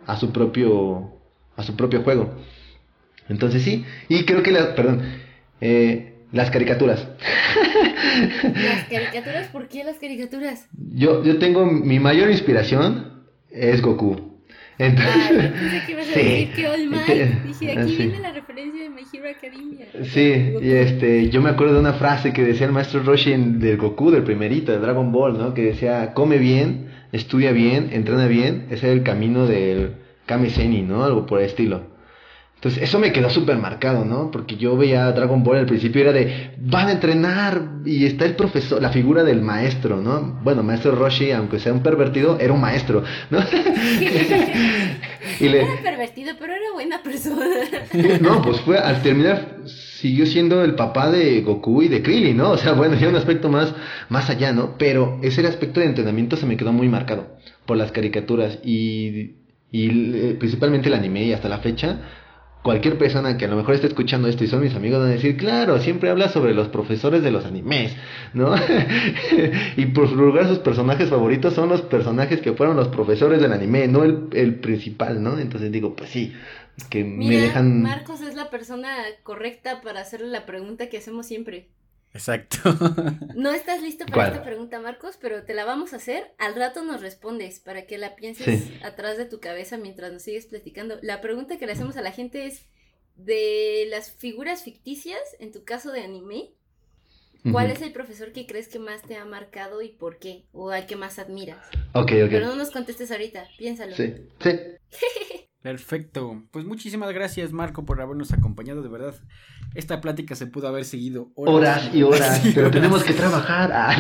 a 0.05 0.15
su 0.17 0.31
propio 0.31 1.13
a 1.55 1.63
su 1.63 1.75
propio 1.75 2.03
juego. 2.03 2.35
Entonces 3.31 3.63
sí, 3.63 3.85
y 4.09 4.25
creo 4.25 4.43
que 4.43 4.51
la, 4.51 4.75
perdón, 4.75 5.01
eh, 5.61 6.13
las 6.31 6.51
caricaturas. 6.51 7.07
¿Las 8.43 8.83
caricaturas? 8.89 9.47
¿Por 9.47 9.67
qué 9.67 9.83
las 9.83 9.97
caricaturas? 9.97 10.67
Yo, 10.73 11.23
yo 11.23 11.39
tengo 11.39 11.65
mi 11.65 11.99
mayor 11.99 12.29
inspiración 12.29 13.23
es 13.49 13.81
Goku. 13.81 14.31
Entonces, 14.77 15.13
ah, 15.15 15.31
yo 15.31 15.53
pensé 15.53 15.81
que 15.85 15.91
ibas 15.91 16.07
a 16.07 16.11
decir 16.15 16.51
que 16.53 16.67
All 16.67 16.89
Might. 16.89 17.43
Dije, 17.45 17.71
aquí 17.79 17.95
viene 17.95 18.19
la 18.19 18.31
referencia 18.31 18.83
de 18.83 18.89
My 18.89 19.01
Hero 19.13 19.29
Academia. 19.29 19.85
Sí, 20.03 20.53
y 20.61 20.71
este, 20.71 21.29
yo 21.29 21.41
me 21.41 21.51
acuerdo 21.51 21.75
de 21.75 21.79
una 21.79 21.93
frase 21.93 22.33
que 22.33 22.43
decía 22.43 22.65
el 22.65 22.73
maestro 22.73 23.03
Roshi 23.03 23.33
del 23.35 23.77
Goku, 23.77 24.11
del 24.11 24.23
primerito, 24.23 24.71
de 24.71 24.79
Dragon 24.79 25.11
Ball, 25.11 25.37
¿no? 25.37 25.53
Que 25.53 25.63
decía, 25.63 26.13
come 26.13 26.37
bien, 26.37 26.87
estudia 27.11 27.51
bien, 27.51 27.89
entrena 27.91 28.27
bien, 28.27 28.65
ese 28.71 28.87
es 28.87 28.97
el 28.97 29.03
camino 29.03 29.45
del 29.45 29.93
Kame 30.25 30.49
Seni, 30.49 30.81
¿no? 30.81 31.03
Algo 31.03 31.25
por 31.25 31.39
el 31.39 31.45
estilo. 31.45 31.90
Entonces, 32.61 32.83
eso 32.83 32.99
me 32.99 33.11
quedó 33.11 33.31
súper 33.31 33.57
marcado, 33.57 34.05
¿no? 34.05 34.29
Porque 34.29 34.55
yo 34.55 34.77
veía 34.77 35.11
Dragon 35.13 35.43
Ball 35.43 35.57
al 35.57 35.65
principio 35.65 36.03
era 36.03 36.11
de, 36.11 36.51
van 36.59 36.89
a 36.89 36.91
entrenar 36.91 37.59
y 37.83 38.05
está 38.05 38.25
el 38.25 38.35
profesor, 38.35 38.79
la 38.79 38.91
figura 38.91 39.23
del 39.23 39.41
maestro, 39.41 39.99
¿no? 39.99 40.39
Bueno, 40.43 40.61
maestro 40.61 40.91
Roshi, 40.91 41.31
aunque 41.31 41.57
sea 41.57 41.73
un 41.73 41.81
pervertido, 41.81 42.37
era 42.39 42.53
un 42.53 42.61
maestro, 42.61 43.03
¿no? 43.31 43.39
y 45.39 45.49
le... 45.49 45.63
Era 45.63 45.81
pervertido, 45.81 46.35
pero 46.39 46.53
era 46.53 46.71
buena 46.71 47.01
persona. 47.01 47.47
no, 48.21 48.43
pues 48.43 48.59
fue, 48.59 48.77
al 48.77 49.01
terminar, 49.01 49.57
siguió 49.65 50.27
siendo 50.27 50.63
el 50.63 50.75
papá 50.75 51.09
de 51.09 51.41
Goku 51.41 51.81
y 51.81 51.87
de 51.87 52.03
Krillin, 52.03 52.37
¿no? 52.37 52.51
O 52.51 52.57
sea, 52.57 52.73
bueno, 52.73 52.95
ya 52.95 53.09
un 53.09 53.15
aspecto 53.15 53.49
más, 53.49 53.73
más 54.09 54.29
allá, 54.29 54.53
¿no? 54.53 54.77
Pero 54.77 55.17
ese 55.23 55.43
aspecto 55.47 55.79
de 55.79 55.87
entrenamiento 55.87 56.37
se 56.37 56.45
me 56.45 56.57
quedó 56.57 56.71
muy 56.71 56.89
marcado 56.89 57.39
por 57.65 57.77
las 57.77 57.91
caricaturas 57.91 58.59
y, 58.63 59.37
y 59.71 60.13
eh, 60.13 60.35
principalmente 60.37 60.89
el 60.89 60.93
anime 60.93 61.23
y 61.23 61.33
hasta 61.33 61.49
la 61.49 61.57
fecha 61.57 61.97
cualquier 62.61 62.97
persona 62.97 63.37
que 63.37 63.45
a 63.45 63.47
lo 63.47 63.55
mejor 63.55 63.75
esté 63.75 63.87
escuchando 63.87 64.27
esto 64.27 64.43
y 64.43 64.47
son 64.47 64.61
mis 64.61 64.75
amigos 64.75 64.99
van 64.99 65.09
a 65.09 65.13
decir, 65.13 65.37
claro, 65.37 65.79
siempre 65.79 66.09
habla 66.09 66.29
sobre 66.29 66.53
los 66.53 66.67
profesores 66.67 67.23
de 67.23 67.31
los 67.31 67.45
animes, 67.45 67.95
¿no? 68.33 68.53
y 69.77 69.85
por 69.87 70.07
su 70.09 70.15
lugar 70.15 70.47
sus 70.47 70.59
personajes 70.59 71.09
favoritos 71.09 71.53
son 71.53 71.69
los 71.69 71.81
personajes 71.81 72.41
que 72.41 72.53
fueron 72.53 72.75
los 72.75 72.89
profesores 72.89 73.41
del 73.41 73.53
anime, 73.53 73.87
no 73.87 74.03
el, 74.03 74.27
el 74.33 74.55
principal, 74.55 75.23
¿no? 75.23 75.39
Entonces 75.39 75.71
digo, 75.71 75.95
pues 75.95 76.09
sí, 76.11 76.33
que 76.89 77.03
me 77.03 77.37
dejan... 77.37 77.81
Marcos 77.81 78.21
es 78.21 78.35
la 78.35 78.49
persona 78.49 78.95
correcta 79.23 79.81
para 79.81 80.01
hacerle 80.01 80.27
la 80.27 80.45
pregunta 80.45 80.87
que 80.87 80.97
hacemos 80.97 81.25
siempre. 81.25 81.67
Exacto. 82.13 82.57
No 83.35 83.51
estás 83.51 83.81
listo 83.81 84.05
para 84.05 84.27
esta 84.27 84.43
pregunta, 84.43 84.79
Marcos, 84.79 85.17
pero 85.19 85.43
te 85.43 85.53
la 85.53 85.65
vamos 85.65 85.93
a 85.93 85.97
hacer. 85.97 86.33
Al 86.37 86.55
rato 86.55 86.83
nos 86.83 87.01
respondes 87.01 87.59
para 87.59 87.85
que 87.85 87.97
la 87.97 88.15
pienses 88.15 88.69
atrás 88.83 89.17
de 89.17 89.25
tu 89.25 89.39
cabeza 89.39 89.77
mientras 89.77 90.11
nos 90.11 90.23
sigues 90.23 90.45
platicando. 90.45 90.99
La 91.01 91.21
pregunta 91.21 91.57
que 91.57 91.65
le 91.65 91.73
hacemos 91.73 91.97
a 91.97 92.01
la 92.01 92.11
gente 92.11 92.45
es, 92.45 92.65
de 93.15 93.87
las 93.89 94.11
figuras 94.11 94.63
ficticias, 94.63 95.21
en 95.39 95.51
tu 95.51 95.63
caso 95.63 95.91
de 95.91 96.01
anime, 96.01 96.51
¿cuál 97.51 97.71
es 97.71 97.81
el 97.81 97.91
profesor 97.91 98.31
que 98.31 98.45
crees 98.45 98.67
que 98.67 98.79
más 98.79 99.01
te 99.03 99.15
ha 99.15 99.25
marcado 99.25 99.81
y 99.81 99.89
por 99.89 100.17
qué? 100.17 100.45
¿O 100.51 100.69
al 100.71 100.85
que 100.85 100.95
más 100.95 101.19
admiras? 101.19 101.65
Ok, 101.93 102.11
ok. 102.23 102.29
Pero 102.29 102.47
no 102.47 102.55
nos 102.55 102.71
contestes 102.71 103.11
ahorita, 103.11 103.47
piénsalo. 103.57 103.95
Sí, 103.95 104.13
sí. 104.39 104.49
Perfecto. 105.61 106.43
Pues 106.49 106.65
muchísimas 106.65 107.13
gracias, 107.13 107.51
Marco, 107.51 107.85
por 107.85 108.01
habernos 108.01 108.33
acompañado. 108.33 108.81
De 108.81 108.89
verdad, 108.89 109.13
esta 109.75 110.01
plática 110.01 110.35
se 110.35 110.47
pudo 110.47 110.67
haber 110.67 110.85
seguido 110.85 111.29
horas, 111.35 111.93
y 111.93 112.01
horas, 112.01 112.41
pero 112.55 112.71
tenemos 112.71 113.03
que 113.03 113.13
trabajar. 113.13 113.71
Ah, 113.71 113.95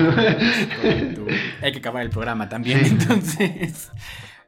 Hay 1.61 1.71
que 1.71 1.77
acabar 1.77 2.01
el 2.03 2.09
programa 2.09 2.49
también. 2.49 2.83
Entonces, 2.83 3.91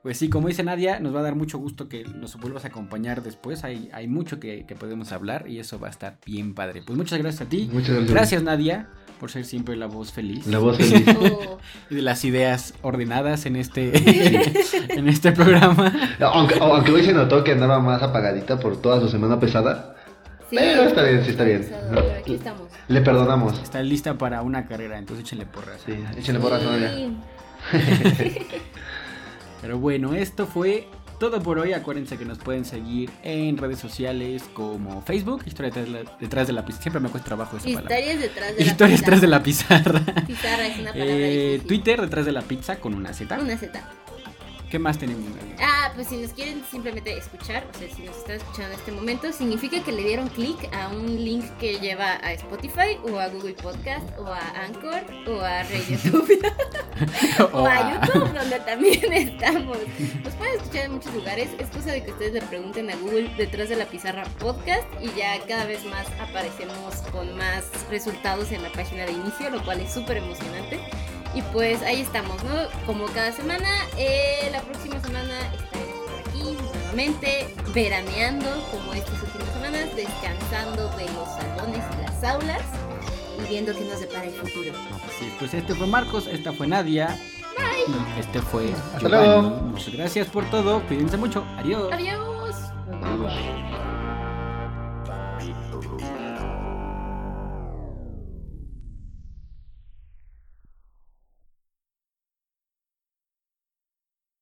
pues 0.03 0.17
sí, 0.17 0.29
como 0.29 0.49
dice 0.49 0.63
Nadia, 0.63 0.99
nos 0.99 1.15
va 1.15 1.21
a 1.21 1.23
dar 1.23 1.35
mucho 1.35 1.57
gusto 1.57 1.89
que 1.89 2.03
nos 2.03 2.39
vuelvas 2.39 2.65
a 2.65 2.67
acompañar 2.67 3.23
después. 3.23 3.63
Hay, 3.63 3.89
hay 3.93 4.07
mucho 4.07 4.39
que, 4.39 4.65
que 4.67 4.75
podemos 4.75 5.11
hablar 5.11 5.45
y 5.47 5.59
eso 5.59 5.79
va 5.79 5.87
a 5.87 5.91
estar 5.91 6.17
bien 6.25 6.53
padre. 6.53 6.83
Pues 6.85 6.97
muchas 6.97 7.17
gracias 7.17 7.47
a 7.47 7.49
ti. 7.49 7.69
Muchas 7.71 7.95
gracias. 7.95 8.11
Gracias, 8.11 8.43
Nadia 8.43 8.89
por 9.23 9.31
ser 9.31 9.45
siempre 9.45 9.77
la 9.77 9.85
voz 9.85 10.11
feliz. 10.11 10.45
La 10.47 10.59
voz 10.59 10.75
feliz. 10.75 11.07
Oh. 11.17 11.57
y 11.89 11.95
de 11.95 12.01
las 12.01 12.25
ideas 12.25 12.73
ordenadas 12.81 13.45
en 13.45 13.55
este, 13.55 13.93
en 14.89 15.07
este 15.07 15.31
programa. 15.31 15.93
Aunque, 16.19 16.55
aunque, 16.59 16.91
hoy 16.91 17.05
se 17.05 17.13
notó 17.13 17.41
que 17.41 17.53
andaba 17.53 17.79
más 17.79 18.03
apagadita 18.03 18.59
por 18.59 18.81
toda 18.81 18.99
su 18.99 19.07
semana 19.07 19.39
pesada. 19.39 19.95
Sí, 20.49 20.57
pero 20.59 20.83
está 20.83 21.03
bien, 21.03 21.23
sí 21.23 21.31
está 21.31 21.45
bien. 21.45 21.65
aquí 22.19 22.35
estamos. 22.35 22.67
Le 22.89 22.99
perdonamos. 22.99 23.61
Está 23.61 23.81
lista 23.81 24.17
para 24.17 24.41
una 24.41 24.65
carrera, 24.65 24.97
entonces 24.97 25.25
échenle 25.25 25.45
porras. 25.45 25.81
Sí, 25.85 25.93
échenle 26.17 26.41
porras 26.41 26.61
todavía. 26.61 26.89
pero 29.63 29.79
bueno, 29.79 30.13
esto 30.13 30.45
fue 30.45 30.89
todo 31.21 31.41
por 31.41 31.57
hoy. 31.57 31.71
Acuérdense 31.71 32.17
que 32.17 32.25
nos 32.25 32.37
pueden 32.37 32.65
seguir 32.65 33.09
en 33.23 33.57
redes 33.57 33.79
sociales 33.79 34.43
como 34.53 35.01
Facebook, 35.03 35.43
Historia 35.45 35.71
detrás 36.19 36.47
de 36.47 36.53
la, 36.53 36.65
pizarra. 36.65 36.81
Siempre 36.81 36.99
me 36.99 37.07
cuesta 37.07 37.27
trabajo 37.27 37.55
esa 37.55 37.69
Historias 37.69 37.89
palabra. 37.89 38.21
detrás 38.27 38.57
de 38.57 38.59
la 38.65 38.71
Historias 38.71 38.99
detrás 38.99 39.21
de 39.21 39.27
la 39.27 39.41
pizarra. 39.41 40.01
Pizarra 40.27 40.67
es 40.67 40.79
una 40.79 40.91
palabra 40.91 41.15
eh, 41.15 41.61
Twitter 41.65 42.01
detrás 42.01 42.25
de 42.25 42.33
la 42.33 42.41
pizza 42.41 42.75
con 42.81 42.93
una 42.93 43.13
Z. 43.13 43.39
Una 43.39 43.57
Z. 43.57 43.89
¿Qué 44.73 44.79
más 44.79 44.97
tenemos? 44.97 45.23
Ah, 45.61 45.91
pues 45.93 46.07
si 46.07 46.17
nos 46.17 46.31
quieren 46.31 46.63
simplemente 46.71 47.15
escuchar, 47.15 47.63
o 47.71 47.77
sea, 47.77 47.87
si 47.95 48.01
nos 48.01 48.17
están 48.17 48.37
escuchando 48.37 48.73
en 48.73 48.79
este 48.79 48.91
momento, 48.91 49.31
significa 49.31 49.83
que 49.83 49.91
le 49.91 50.01
dieron 50.01 50.29
clic 50.29 50.67
a 50.73 50.87
un 50.87 51.23
link 51.23 51.45
que 51.59 51.77
lleva 51.79 52.13
a 52.13 52.33
Spotify 52.33 52.97
o 53.03 53.19
a 53.19 53.27
Google 53.27 53.53
Podcast 53.53 54.03
o 54.17 54.25
a 54.25 54.39
Anchor 54.65 55.03
o 55.27 55.41
a 55.41 55.61
Radio 55.61 55.99
o, 57.53 57.59
o 57.59 57.67
a 57.67 58.01
YouTube, 58.01 58.33
donde 58.33 58.59
también 58.61 59.13
estamos. 59.13 59.77
Nos 60.23 60.33
pueden 60.33 60.55
escuchar 60.55 60.85
en 60.85 60.93
muchos 60.93 61.13
lugares. 61.13 61.51
Es 61.59 61.67
cosa 61.67 61.91
de 61.91 62.03
que 62.03 62.09
ustedes 62.09 62.33
le 62.33 62.41
pregunten 62.41 62.89
a 62.89 62.95
Google 62.95 63.31
detrás 63.37 63.69
de 63.69 63.75
la 63.75 63.85
pizarra 63.85 64.23
podcast 64.39 64.87
y 64.99 65.15
ya 65.15 65.39
cada 65.47 65.65
vez 65.65 65.85
más 65.85 66.07
aparecemos 66.19 66.95
con 67.11 67.37
más 67.37 67.65
resultados 67.91 68.51
en 68.51 68.63
la 68.63 68.71
página 68.71 69.05
de 69.05 69.11
inicio, 69.11 69.51
lo 69.51 69.63
cual 69.63 69.81
es 69.81 69.93
súper 69.93 70.17
emocionante. 70.17 70.79
Y 71.35 71.41
pues 71.41 71.81
ahí 71.81 72.01
estamos, 72.01 72.43
¿no? 72.43 72.51
Como 72.85 73.05
cada 73.07 73.31
semana, 73.31 73.67
eh, 73.97 74.49
la 74.51 74.61
próxima 74.61 74.99
semana 75.01 75.33
estaremos 75.53 76.09
por 76.09 76.19
aquí 76.19 76.57
nuevamente, 76.61 77.55
veraneando 77.73 78.47
como 78.71 78.93
estas 78.93 79.21
últimas 79.23 79.51
semanas, 79.53 79.95
descansando 79.95 80.89
de 80.89 81.05
los 81.05 81.27
salones 81.29 81.83
y 81.97 82.01
las 82.03 82.23
aulas 82.23 82.61
y 83.39 83.49
viendo 83.49 83.73
qué 83.73 83.83
nos 83.85 83.99
depara 83.99 84.25
el 84.25 84.33
futuro. 84.33 84.73
Sí, 85.17 85.33
pues 85.39 85.53
este 85.55 85.73
fue 85.73 85.87
Marcos, 85.87 86.27
esta 86.27 86.53
fue 86.53 86.67
Nadia. 86.67 87.19
Bye. 87.57 88.19
Este 88.19 88.39
fue 88.41 88.71
Hasta 88.95 89.09
luego. 89.09 89.41
Muchas 89.41 89.93
gracias 89.93 90.27
por 90.27 90.47
todo, 90.51 90.81
cuídense 90.87 91.17
mucho. 91.17 91.43
Adiós. 91.57 91.91
Adiós. 91.91 92.55